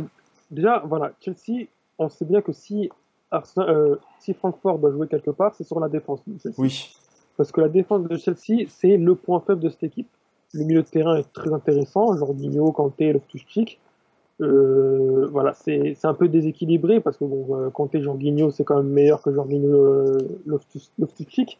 [0.50, 1.66] déjà, voilà, Chelsea,
[1.98, 2.88] on sait bien que si
[3.30, 6.20] Arsenal, euh, si Francfort doit jouer quelque part, c'est sur la défense.
[6.56, 6.94] Oui.
[7.36, 10.08] Parce que la défense de Chelsea, c'est le point faible de cette équipe.
[10.54, 13.78] Le milieu de terrain est très intéressant, Jorginho, Kanté, Loftus-Cheek.
[14.40, 18.92] Euh, voilà, c'est un peu déséquilibré parce que bon, euh, Kanté, Jorginho, c'est quand même
[18.92, 21.58] meilleur que Jorginho, euh, Loftus- Loftus-Cheek.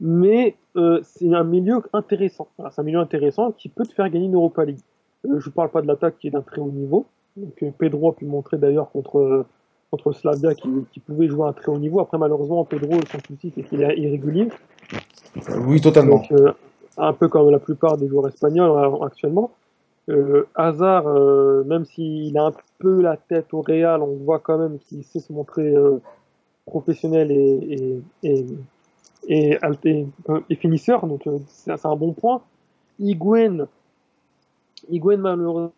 [0.00, 2.48] Mais euh, c'est un milieu intéressant.
[2.56, 4.78] Voilà, c'est un milieu intéressant qui peut te faire gagner une Europa League.
[5.26, 7.06] Euh, je parle pas de l'attaque qui est d'un très haut niveau.
[7.36, 9.44] Donc Pedro a pu montrer d'ailleurs contre
[9.90, 12.00] contre Slavia qui, qui pouvait jouer à un très haut niveau.
[12.00, 14.48] Après malheureusement Pedro son souci c'est qu'il est irrégulier.
[15.66, 16.16] Oui, totalement.
[16.16, 16.52] Donc, euh,
[16.98, 19.50] un peu comme la plupart des joueurs espagnols euh, actuellement.
[20.08, 24.58] Euh, Hazard, euh, même s'il a un peu la tête au Real, on voit quand
[24.58, 25.74] même qu'il sait se montrer
[26.66, 28.46] professionnel et, et,
[29.28, 30.06] et, et,
[30.50, 32.42] et, finisseur, donc c'est un bon point.
[32.98, 33.68] Higuain,
[34.90, 35.72] Higuain malheureusement.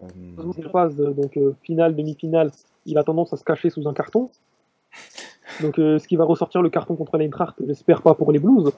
[0.00, 1.12] Ah, euh...
[1.12, 2.50] donc finale, demi-finale,
[2.86, 4.30] il a tendance à se cacher sous un carton.
[5.60, 8.70] Donc ce qui va ressortir le carton contre l'Eintracht, j'espère pas pour les Blues.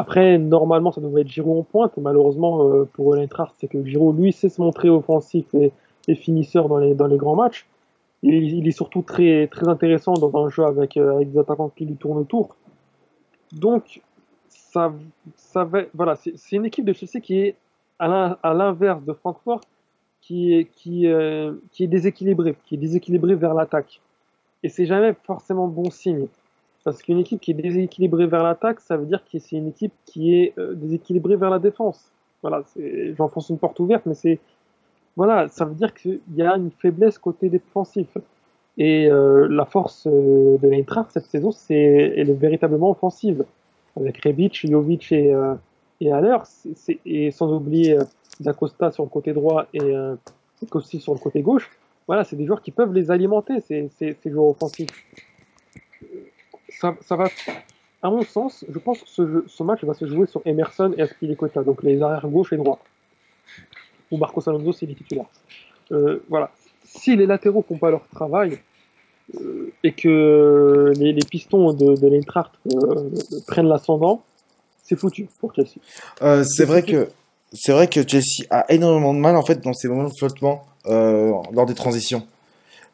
[0.00, 1.92] Après, normalement, ça devrait être Giroud en pointe.
[1.98, 5.72] Malheureusement, euh, pour l'Eintracht, c'est que Giroud, lui, sait se montrer offensif et,
[6.14, 7.66] finisseur dans les, dans les grands matchs.
[8.22, 11.68] Il, il, est surtout très, très intéressant dans un jeu avec, euh, avec des attaquants
[11.68, 12.56] qui lui tournent autour.
[13.52, 14.00] Donc,
[14.48, 14.92] ça,
[15.36, 17.56] ça va, voilà, c'est une équipe de Chelsea qui est
[17.98, 19.60] à l'inverse de Francfort,
[20.20, 24.00] qui est, qui, euh, qui est déséquilibrée, qui est déséquilibrée vers l'attaque.
[24.62, 26.26] Et c'est jamais forcément bon signe.
[26.84, 29.92] Parce qu'une équipe qui est déséquilibrée vers l'attaque, ça veut dire que c'est une équipe
[30.06, 32.10] qui est euh, déséquilibrée vers la défense.
[32.42, 32.62] Voilà,
[33.18, 34.38] j'enfonce une porte ouverte, mais c'est
[35.16, 38.06] voilà, ça veut dire qu'il y a une faiblesse côté défensif.
[38.78, 43.44] Et euh, la force de l'Eintracht cette saison, c'est elle est véritablement offensive,
[43.96, 45.54] avec Rebic, Jovic et euh,
[47.04, 47.98] et sans oublier
[48.40, 51.70] D'Acosta sur le côté droit et, et sur le côté gauche.
[52.06, 54.90] Voilà, c'est des joueurs qui peuvent les alimenter, ces, ces, joueurs offensifs
[56.80, 57.28] ça, va,
[58.02, 61.62] à mon sens, je pense que ce, match va se jouer sur Emerson et Aspilicueta,
[61.62, 62.78] donc les arrières gauche et droit.
[64.10, 65.26] Ou Marcos Alonso s'il est titulaire.
[65.92, 66.50] Euh, voilà.
[66.84, 68.58] Si les latéraux font pas leur travail
[69.40, 73.10] euh, et que les, pistons de, de l'Eintracht euh,
[73.46, 74.22] prennent l'ascendant,
[74.82, 75.78] c'est foutu pour Chelsea.
[76.44, 77.08] c'est vrai que
[77.52, 80.64] c'est vrai que Chelsea a énormément de mal en fait dans ces moments de flottement
[80.84, 82.22] lors des transitions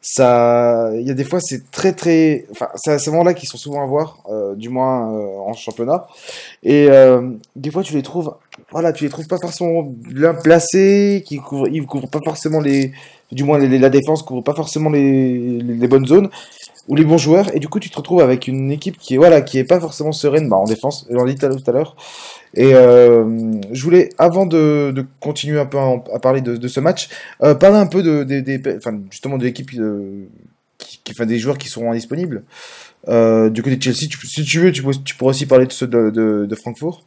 [0.01, 3.45] ça, il y a des fois c'est très très, enfin c'est à ces moments-là qui
[3.45, 6.07] sont souvent à voir, euh, du moins euh, en championnat.
[6.63, 8.33] Et euh, des fois tu les trouves,
[8.71, 12.93] voilà, tu les trouves pas forcément bien placés, qui couvrent, ils couvrent pas forcément les,
[13.31, 16.29] du moins la défense couvre pas forcément les, les, bonnes zones
[16.87, 17.53] ou les bons joueurs.
[17.55, 19.79] Et du coup tu te retrouves avec une équipe qui est voilà, qui est pas
[19.79, 21.05] forcément sereine, bah, en défense.
[21.09, 21.95] L'a dit tout à l'heure.
[22.53, 27.09] Et euh, je voulais, avant de, continuer un peu à, parler de, ce match,
[27.43, 28.25] euh, parler un peu de,
[29.11, 30.25] justement de l'équipe euh,
[30.77, 32.43] qui, qui, des joueurs qui seront indisponibles.
[33.07, 36.55] du côté de Chelsea, si tu veux, tu, tu, pourrais aussi parler de ceux de,
[36.55, 37.03] Francfort.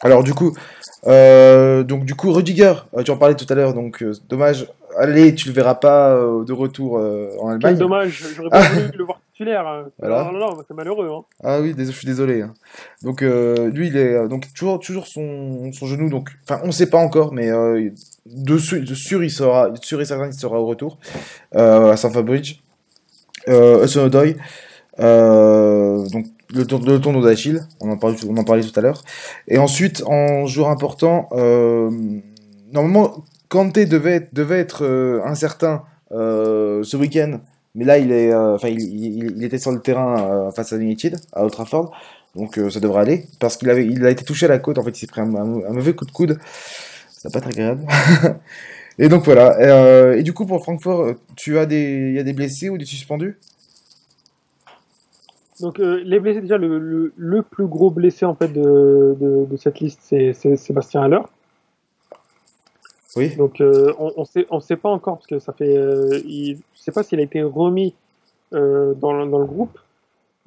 [0.00, 0.56] Alors du coup,
[1.06, 2.74] donc du coup, Rudiger,
[3.04, 4.66] tu en parlais tout à l'heure, donc dommage.
[4.98, 6.94] Allez, tu le verras pas de retour
[7.40, 7.76] en Allemagne.
[7.76, 9.66] dommage, j'aurais pas voulu le voir titulaire.
[9.66, 9.86] Hein.
[10.02, 11.10] Non, non, non, c'est malheureux.
[11.10, 11.22] Hein.
[11.42, 12.42] Ah oui, je suis désolé.
[12.42, 12.54] Hein.
[13.02, 16.08] Donc euh, lui, il est euh, donc toujours, toujours son, son genou.
[16.08, 17.90] Donc, enfin, on ne sait pas encore, mais euh,
[18.26, 20.98] de, sûr, il sera, sûr et certain, il sera au retour
[21.52, 22.54] à Saint Fabrice.
[23.48, 24.32] Euh, Odoi.
[24.96, 29.02] donc le, tour, le tournoi d'Achille, on en parlait, on en parlait tout à l'heure.
[29.48, 31.28] Et ensuite, en joueur important,
[32.72, 33.24] normalement,
[33.54, 34.28] Kanté devait,
[34.58, 37.38] être incertain ce week-end
[37.74, 38.56] mais là, il, est, euh,
[39.40, 41.92] était sur le terrain euh, face à United, à Old Trafford.
[42.36, 43.26] Donc euh, ça devrait aller.
[43.40, 44.78] Parce qu'il a été touché à la côte.
[44.78, 46.38] En fait, il s'est pris un, mauvais coup de coude.
[47.10, 47.84] Ça pas très agréable.
[48.98, 50.14] et donc voilà.
[50.16, 53.38] Et, du coup, pour Francfort, tu as des, y a des blessés ou des suspendus?
[55.60, 59.16] Donc les blessés déjà le, plus gros blessé en fait de,
[59.48, 61.20] de cette liste c'est Sébastien Haller
[63.16, 63.34] oui.
[63.36, 66.58] Donc euh, on, on sait on sait pas encore parce que ça fait euh, il,
[66.74, 67.94] je sais pas s'il a été remis
[68.52, 69.78] euh, dans, le, dans le groupe,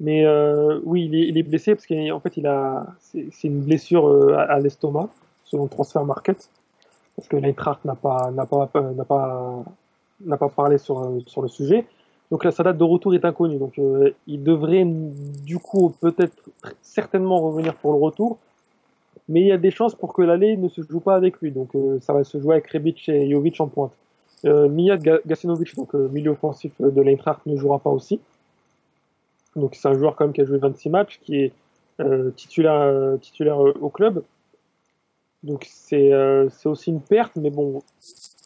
[0.00, 3.60] mais euh, oui il est, il est, blessé parce qu'en fait il a c'est une
[3.60, 5.08] blessure euh, à, l'estomac
[5.44, 6.48] selon Transfer Market
[7.16, 9.64] parce que l'Eintracht n'a pas n'a pas n'a pas
[10.24, 11.84] n'a pas parlé sur sur le sujet.
[12.30, 13.56] Donc là, sa date de retour est inconnue.
[13.56, 13.80] Donc
[14.26, 16.36] il devrait du coup peut-être
[16.82, 18.38] certainement revenir pour le retour
[19.28, 21.50] mais il y a des chances pour que l'aller ne se joue pas avec lui.
[21.50, 23.92] Donc euh, ça va se jouer avec Rebic et Jovic en pointe.
[24.44, 28.20] Euh, Mijat Gacinovic, donc euh, milieu offensif de l'Eintracht, ne jouera pas aussi.
[29.56, 31.52] Donc c'est un joueur quand même qui a joué 26 matchs, qui est
[32.00, 34.22] euh, titulaire, titulaire au club.
[35.42, 36.12] Donc c'est
[36.64, 37.82] aussi une perte, mais bon,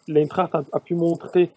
[0.08, 1.50] l'Eintracht a, a, pu montrer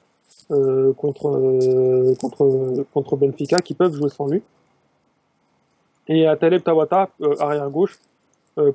[0.50, 4.44] contre, contre, contre Benfica qu'ils peuvent jouer sans lui.
[6.08, 7.10] Et à Taleb Tawata,
[7.40, 8.15] arrière gauche, euh,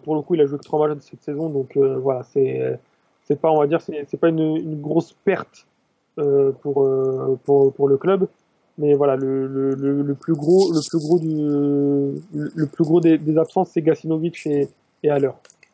[0.02, 2.78] pour le coup, il a joué que 3 matchs cette saison, donc euh, voilà, c'est
[3.24, 5.66] c'est pas, on va dire, c'est pas une, une, grosse perte
[6.18, 6.88] euh, pour,
[7.44, 8.26] pour, pour le club,
[8.76, 11.36] mais voilà, le, le, le, plus gros, le plus gros du,
[12.32, 14.68] le plus gros des, des absences, c'est Gacinovic et,
[15.04, 15.30] et Haller.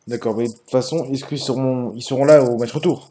[0.07, 3.11] D'accord, mais de toute façon, est-ce qu'ils seront, ils seront là au match retour?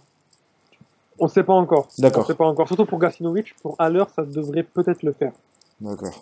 [1.19, 1.87] On ne sait pas encore.
[1.97, 2.23] D'accord.
[2.23, 2.67] On sait pas encore.
[2.67, 5.31] Surtout pour Gacinovic, pour Haller, ça devrait peut-être le faire.
[5.81, 6.21] D'accord.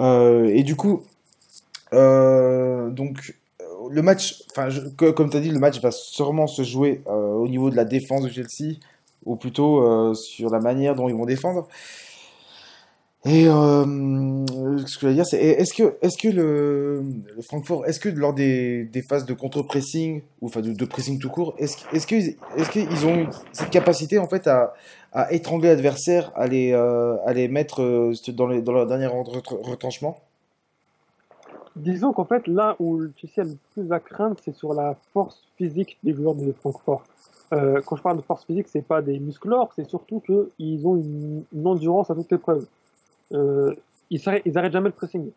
[0.00, 1.02] Euh, et du coup,
[1.92, 3.34] euh, donc
[3.90, 4.68] le match, enfin,
[5.12, 7.84] comme tu as dit, le match va sûrement se jouer euh, au niveau de la
[7.84, 8.78] défense de Chelsea,
[9.24, 11.68] ou plutôt euh, sur la manière dont ils vont défendre.
[13.24, 14.44] Et euh,
[14.84, 17.04] ce que je veux dire, c'est est-ce que, est-ce que le,
[17.36, 21.30] le Francfort, est-ce que lors des, des phases de contre-pressing, ou enfin de, pressing tout
[21.30, 24.74] court, est-ce est-ce qu'ils est qu'ils ont cette capacité en fait à,
[25.12, 30.18] à étrangler l'adversaire, à les, à les mettre dans, les, dans leur dernier retr- retranchement?
[31.76, 35.42] Disons qu'en fait, là où Chelsea a le plus à craindre, c'est sur la force
[35.56, 37.02] physique des joueurs de Francfort.
[37.52, 40.96] Euh, quand je parle de force physique, c'est pas des musclores, c'est surtout qu'ils ont
[40.96, 42.66] une, une endurance à toute épreuve.
[43.32, 43.74] Euh,
[44.10, 45.30] ils, ils arrêtent jamais le pressing.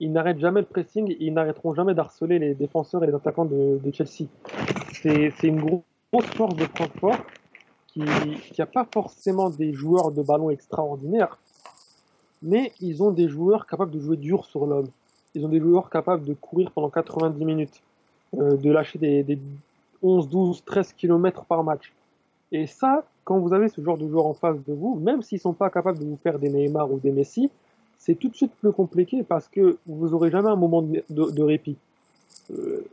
[0.00, 3.78] Ils n'arrêtent jamais le pressing, ils n'arrêteront jamais d'harceler les défenseurs et les attaquants de,
[3.82, 4.28] de Chelsea.
[4.92, 7.18] C'est une gros- grosse force de Francfort
[7.88, 8.00] qui
[8.58, 11.38] n'a pas forcément des joueurs de ballon extraordinaires,
[12.42, 14.88] mais ils ont des joueurs capables de jouer dur sur l'homme.
[15.34, 17.82] Ils ont des joueurs capables de courir pendant 90 minutes,
[18.38, 19.38] euh, de lâcher des, des
[20.02, 21.92] 11, 12, 13 km par match.
[22.52, 25.40] Et ça, quand vous avez ce genre de joueurs en face de vous, même s'ils
[25.40, 27.50] sont pas capables de vous faire des Neymar ou des Messi,
[27.98, 31.76] c'est tout de suite plus compliqué parce que vous aurez jamais un moment de, répit.
[32.52, 32.86] Euh,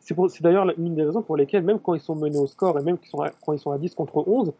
[0.00, 2.82] c'est d'ailleurs l'une des raisons pour lesquelles, même quand ils sont menés au score et
[2.82, 2.98] même
[3.44, 4.52] quand ils sont à 10 contre 11,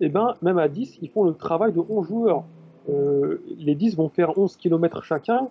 [0.00, 2.44] et ben, même à 10, ils font le travail de 11 joueurs.
[2.88, 5.48] Euh, les 10 vont faire 11 km chacun,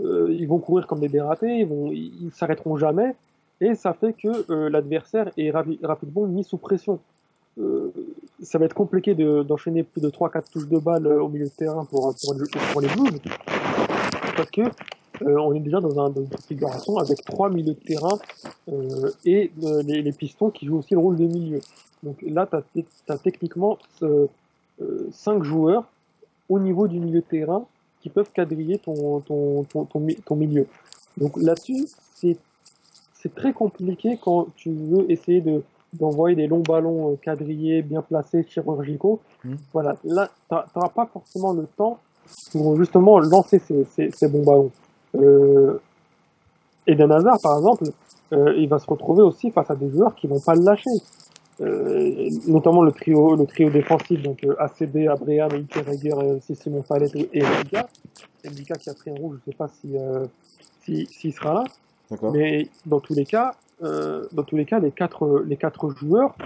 [0.00, 3.14] euh, ils vont courir comme des dératés, ils vont, ils s'arrêteront jamais,
[3.60, 7.00] et ça fait que euh, l'adversaire est rapi- rapidement mis sous pression.
[7.60, 7.90] Euh,
[8.40, 11.46] ça va être compliqué de- d'enchaîner plus de 3-4 touches de balle euh, au milieu
[11.46, 13.20] de terrain pour, pour, le- pour les Blues,
[14.36, 17.80] parce que euh, on est déjà dans, un, dans une configuration avec trois milieux de
[17.80, 18.16] terrain
[18.72, 19.50] euh, et
[19.84, 21.58] les, les pistons qui jouent aussi le rôle de milieu.
[22.04, 23.76] Donc là, tu as, techniquement
[25.10, 25.84] 5 joueurs
[26.48, 27.64] au niveau du milieu de terrain
[28.00, 30.66] qui peuvent quadriller ton, ton, ton, ton, mi- ton milieu.
[31.16, 32.36] Donc là-dessus, c'est
[33.20, 35.62] c'est très compliqué quand tu veux essayer de
[35.94, 39.20] d'envoyer des longs ballons euh, quadrillés, bien placés, chirurgicaux.
[39.44, 39.56] Mhm.
[39.72, 41.98] Voilà, là, tu n'auras pas forcément le temps
[42.52, 44.70] pour justement lancer ces, ces, ces bons ballons.
[45.14, 45.78] Euh,
[46.86, 47.84] Eden Hazard, par exemple,
[48.34, 50.90] euh, il va se retrouver aussi face à des joueurs qui vont pas le lâcher.
[51.60, 56.82] Euh, notamment le trio, le trio défensif, donc euh, ACB, Abraham, Ikerreger, euh, si Simon
[56.84, 57.88] Fallet et Ndika.
[58.44, 60.24] Ndika qui a pris un rouge, je sais pas si, euh,
[60.84, 61.64] si, s'il sera là.
[62.32, 66.36] Mais dans tous les cas, euh, dans tous les cas, les quatre, les quatre joueurs,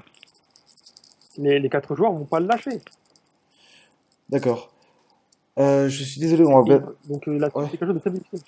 [1.37, 2.81] les, les quatre joueurs vont pas le lâcher.
[4.31, 4.71] D'accord.
[5.59, 7.65] Euh, je suis désolé, on va, donc euh, là, Ouais.
[7.71, 8.41] c'est quelque chose de très difficile.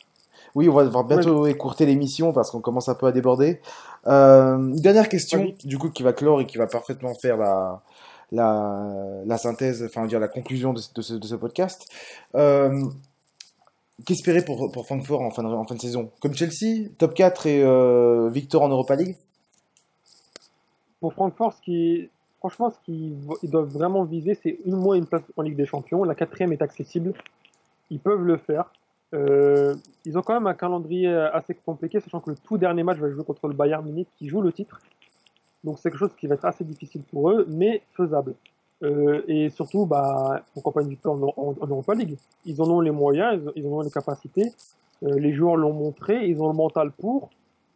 [0.54, 3.60] Oui, on va devoir bientôt écourter l'émission parce qu'on commence un peu à déborder.
[4.06, 7.82] Euh, une dernière question, du coup, qui va clore et qui va parfaitement faire la,
[8.32, 8.86] la,
[9.24, 11.86] la synthèse, enfin, dire la conclusion de, ce- de ce, de ce podcast.
[12.34, 12.84] Euh,
[14.06, 16.10] Qu'espérer pour, pour Francfort en fin, de, en fin de saison?
[16.20, 19.16] Comme Chelsea, top 4 et euh, victoire en Europa League?
[21.00, 23.16] Pour Francfort, ce qui, franchement, ce qu'ils
[23.50, 26.02] doivent vraiment viser, c'est une moins une place en Ligue des Champions.
[26.04, 27.12] La quatrième est accessible.
[27.90, 28.72] Ils peuvent le faire.
[29.14, 32.98] Euh, ils ont quand même un calendrier assez compliqué, sachant que le tout dernier match
[32.98, 34.80] va jouer contre le Bayern Munich, qui joue le titre.
[35.62, 38.34] Donc c'est quelque chose qui va être assez difficile pour eux, mais faisable.
[38.82, 42.90] Euh, et surtout, bah, pourquoi pas une victoire en, Europa League Ils en ont les
[42.90, 44.52] moyens, ils, en ont les capacités.
[45.02, 47.30] Euh, les joueurs l'ont montré, ils ont le mental pour.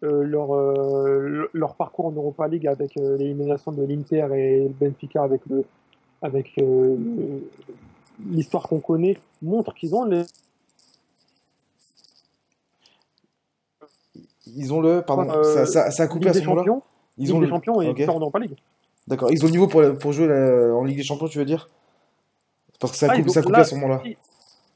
[0.04, 5.26] Euh, leur, euh, parcours en Europa League avec euh, l'élimination de l'Inter et le Benfica
[6.22, 6.96] avec euh,
[8.30, 10.22] l'histoire qu'on connaît montre qu'ils ont les
[14.56, 15.02] Ils ont le.
[15.02, 16.78] Pardon, Euh, ça, ça, ça a coupé Ligue à ce moment-là
[17.18, 17.50] Ils Ligue ont des le.
[17.50, 17.96] Champions et ok.
[17.96, 18.56] victoire en Europa League.
[19.06, 19.30] D'accord.
[19.32, 21.68] Ils ont le niveau pour, pour jouer la- en Ligue des Champions, tu veux dire
[22.80, 24.00] Parce que ça a Ah, coupé, ils ont- ça a coupé là, à ce moment-là.
[24.04, 24.16] si-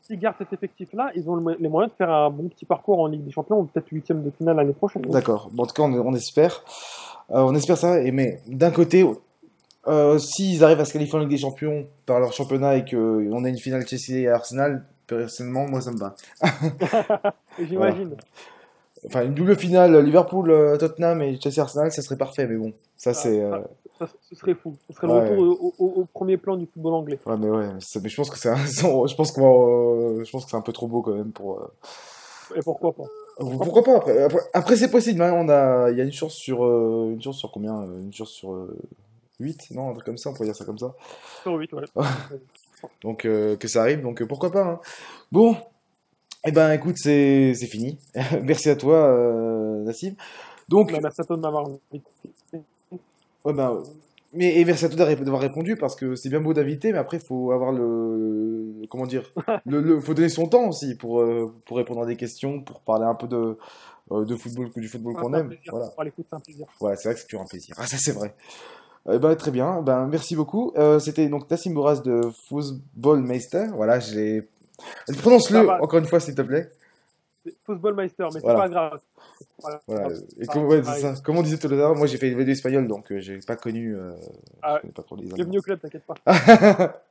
[0.07, 2.99] S'ils gardent cet effectif-là, ils ont le les moyens de faire un bon petit parcours
[3.01, 5.03] en Ligue des Champions peut-être huitième de finale l'année prochaine.
[5.03, 5.49] D'accord.
[5.53, 6.65] Bon, en tout cas, on, on espère.
[7.31, 8.01] Euh, on espère ça.
[8.01, 9.09] Et, mais d'un côté,
[9.87, 13.45] euh, s'ils arrivent à se qualifier en Ligue des Champions par leur championnat et qu'on
[13.45, 16.17] a une finale Chelsea et Arsenal, personnellement, moi, ça me va.
[17.61, 18.17] J'imagine.
[19.07, 22.47] Enfin, une double finale Liverpool, euh, Tottenham et Chelsea Arsenal, ça serait parfait.
[22.47, 23.41] Mais bon, ça, c'est.
[23.41, 23.59] euh,
[23.99, 24.77] Ça, ce serait fou.
[24.89, 25.29] Ce serait Ouais.
[25.29, 27.19] le retour au, au- au premier plan du football anglais.
[27.27, 27.69] Ouais, mais ouais.
[28.03, 28.49] Mais je pense que c'est.
[28.51, 28.57] un-
[29.07, 31.59] Je pense qu'on euh, Je pense que c'est un peu trop beau quand même pour.
[31.61, 33.05] euh, Et pourquoi pas
[33.39, 36.35] Pourquoi pas après, après, après, c'est possible, hein, on a, il y a une chance
[36.35, 38.77] sur, une chance sur combien Une chance sur euh,
[39.41, 40.95] 8 Non, un truc comme ça, on pourrait dire ça comme ça.
[41.43, 41.85] Sur 8, ouais.
[43.03, 44.63] Donc que ça arrive, donc pourquoi pas.
[44.65, 44.81] hein.
[45.31, 45.57] Bon,
[46.45, 47.99] eh ben écoute, c'est c'est fini.
[48.43, 50.15] Merci à toi, euh, Nassim.
[50.69, 51.69] Donc, Bah, merci à toi de m'avoir
[53.45, 53.83] ouais, ben,
[54.33, 57.19] mais et merci à toi d'avoir répondu parce que c'est bien beau d'inviter, mais après
[57.19, 59.31] il faut avoir le, comment dire,
[59.67, 62.81] le, le- faut donner son temps aussi pour euh, pour répondre à des questions, pour
[62.81, 63.59] parler un peu de
[64.13, 65.49] euh, de football, du football qu'on aime.
[65.49, 65.71] plaisir.
[65.73, 65.89] Voilà.
[65.89, 66.67] Parler foot, c'est un plaisir.
[66.81, 67.75] Ouais, c'est vrai que c'est toujours un plaisir.
[67.79, 68.35] Ah, ça, c'est vrai.
[69.13, 69.83] Eh ben, très bien.
[69.83, 70.73] Ben, merci beaucoup.
[70.77, 73.67] Euh, C'était donc Nassim Bourras de Football Meister.
[73.75, 74.49] Voilà, je l'ai
[75.19, 76.71] Prononce-le encore une fois, s'il te plaît.
[77.67, 78.59] Footballmeister, mais Voilà.
[78.59, 79.01] c'est pas grave.
[79.61, 79.81] Voilà.
[79.89, 80.09] Voilà.
[80.41, 81.03] Et comme, ouais, c'est pareil.
[81.03, 81.15] ça.
[81.25, 83.39] Comme on disait tout à l'heure, moi j'ai fait une vidéo espagnole, donc euh, j'ai
[83.39, 83.97] pas connu.
[83.97, 84.13] Euh,
[84.63, 86.15] Ah, je pas trop les Bienvenue au club, t'inquiète pas.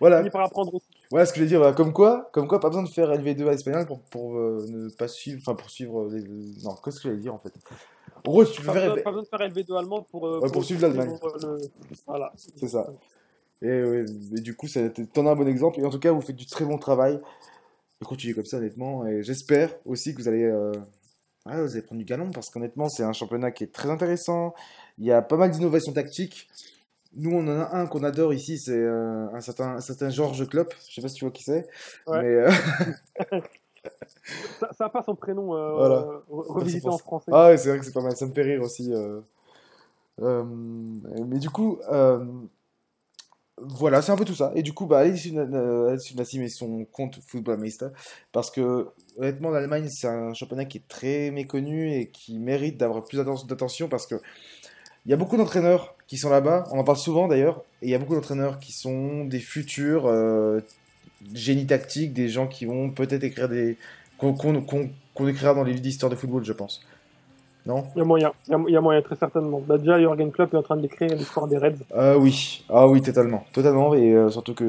[0.00, 0.22] Voilà.
[0.30, 0.86] par apprendre aussi.
[1.10, 1.58] Voilà ce que je veux dire.
[1.58, 1.72] voilà.
[1.74, 4.88] Comme quoi, comme quoi, pas besoin de faire LV2 à espagnol pour, pour euh, ne
[4.90, 6.22] pas suivre, enfin pour suivre les.
[6.62, 7.52] Non, qu'est-ce que j'allais dire en fait?
[8.24, 8.90] En gros, tu peux Pas faire.
[8.90, 11.18] besoin, pas besoin de faire LV2 allemand pour, euh, Ouais, pour suivre l'Allemagne.
[11.42, 11.58] le-
[12.06, 12.32] Voilà.
[12.36, 12.86] C'est ça.
[13.62, 14.04] Et, ouais,
[14.36, 14.66] et du coup,
[15.12, 15.80] t'en as un bon exemple.
[15.80, 17.20] Et en tout cas, vous faites du très bon travail.
[18.00, 19.06] Et continuez comme ça, honnêtement.
[19.06, 20.72] Et j'espère aussi que vous allez, euh,
[21.46, 24.54] vous allez prendre du galon parce qu'honnêtement, c'est un championnat qui est très intéressant.
[24.98, 26.48] Il y a pas mal d'innovations tactiques.
[27.14, 30.48] Nous, on en a un qu'on adore ici, c'est euh, un certain, un certain Georges
[30.48, 30.74] Klopp.
[30.88, 31.68] Je sais pas si tu vois qui c'est.
[32.06, 32.22] Ouais.
[32.22, 32.50] Mais euh,
[34.60, 35.96] Ça, ça a pas son prénom euh, Voilà.
[36.30, 37.30] re- revisité en français.
[37.34, 38.92] Ah ouais, c'est vrai que c'est pas mal, ça me fait rire aussi.
[38.92, 39.20] euh.
[40.20, 42.24] Euh, mais du coup, euh,
[43.64, 44.52] voilà, c'est un peu tout ça.
[44.54, 47.62] Et du coup, bah, sur Nassim et son compte Football
[48.32, 48.88] parce que
[49.18, 53.46] honnêtement, l'Allemagne, c'est un championnat qui est très méconnu et qui mérite d'avoir plus d'atten-
[53.46, 54.16] d'attention parce que
[55.06, 57.90] il y a beaucoup d'entraîneurs qui sont là-bas, on en parle souvent d'ailleurs, et il
[57.90, 60.60] y a beaucoup d'entraîneurs qui sont des futurs euh,
[61.34, 63.76] génies tactiques, des gens qui vont peut-être écrire des.
[64.18, 66.82] qu'on écrira dans les livres d'histoire de football, je pense.
[67.64, 69.62] Non Il y a moyen, il y a, il y a moyen très certainement.
[69.66, 71.76] Bah, déjà, Jürgen Klopp est en train d'écrire l'histoire des Reds.
[71.94, 74.64] Ah oui, ah oui, totalement, totalement, et euh, surtout que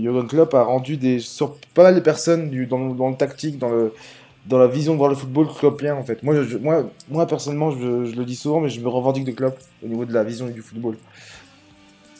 [0.00, 3.16] Jurgen Klopp a rendu des sur pas mal de personnes du, dans, le- dans le
[3.16, 3.92] tactique, dans le
[4.44, 6.20] dans la vision de voir le football kloppien en fait.
[6.24, 9.30] Moi, je, moi, moi personnellement, je, je le dis souvent, mais je me revendique de
[9.30, 10.96] Klopp au niveau de la vision du football.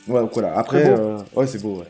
[0.07, 0.57] Ouais, donc voilà.
[0.57, 1.79] Après, euh, ouais, c'est beau.
[1.79, 1.87] Ouais.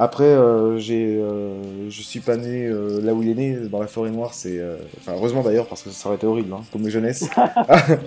[0.00, 3.80] Après, euh, j'ai, euh, je suis pas né euh, là où il est né, dans
[3.80, 4.32] la forêt noire.
[4.32, 4.60] C'est,
[5.00, 7.28] enfin, heureusement d'ailleurs, parce que ça aurait été horrible, hein, pour mes jeunesses.
[7.34, 7.52] Ça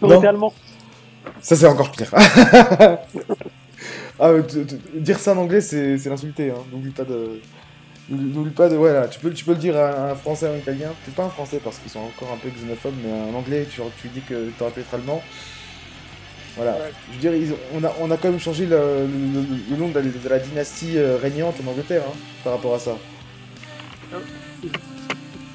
[0.00, 0.22] Non.
[0.22, 0.54] allemand.
[1.42, 2.10] Ça, c'est encore pire.
[4.18, 4.32] ah,
[4.94, 6.50] dire ça en anglais, c'est c'est l'insulter.
[6.50, 6.62] Hein.
[6.72, 7.40] N'oublie pas de.
[8.08, 8.76] N'oublie pas de.
[8.76, 10.88] Voilà, tu peux, tu peux le dire à un français ou un italien.
[11.04, 13.82] Peut-être pas un français parce qu'ils sont encore un peu xénophobes, mais un anglais, tu,
[14.00, 15.22] tu lui dis que tu aurais pu être allemand.
[16.62, 16.72] Voilà.
[16.76, 16.92] Ouais.
[17.08, 19.46] Je veux dire, ils ont- on, a, on a quand même changé le, le- le-
[19.70, 22.12] le nom de la, de la dynastie euh, régnante en Angleterre hein,
[22.44, 22.92] par rapport à ça.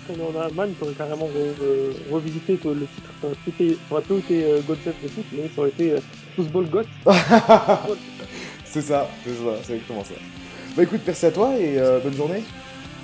[0.10, 2.12] On est en Allemagne, tu aurais carrément re-
[2.74, 3.10] le titre.
[3.22, 3.52] Ça aurait plus
[4.20, 6.00] été, euh, God Save the Foot, mais ça aurait été euh,
[6.36, 6.86] Football God.
[8.66, 10.14] c'est ça, c'est ça, c'est exactement ça.
[10.76, 12.44] Bah écoute, merci à toi et euh, bonne journée.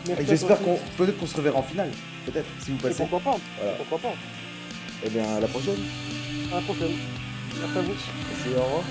[0.07, 1.89] Merci Et j'espère qu'on peut-être qu'on se reverra en finale.
[2.25, 2.85] Peut-être, si vous aussi.
[2.87, 3.03] Et passez.
[3.09, 3.77] pourquoi pas Voilà.
[3.77, 4.15] Pourquoi pas
[5.05, 5.77] Et bien, à la prochaine.
[6.51, 6.91] À la prochaine.
[7.61, 7.93] Merci à vous.
[8.29, 8.83] Merci, au revoir.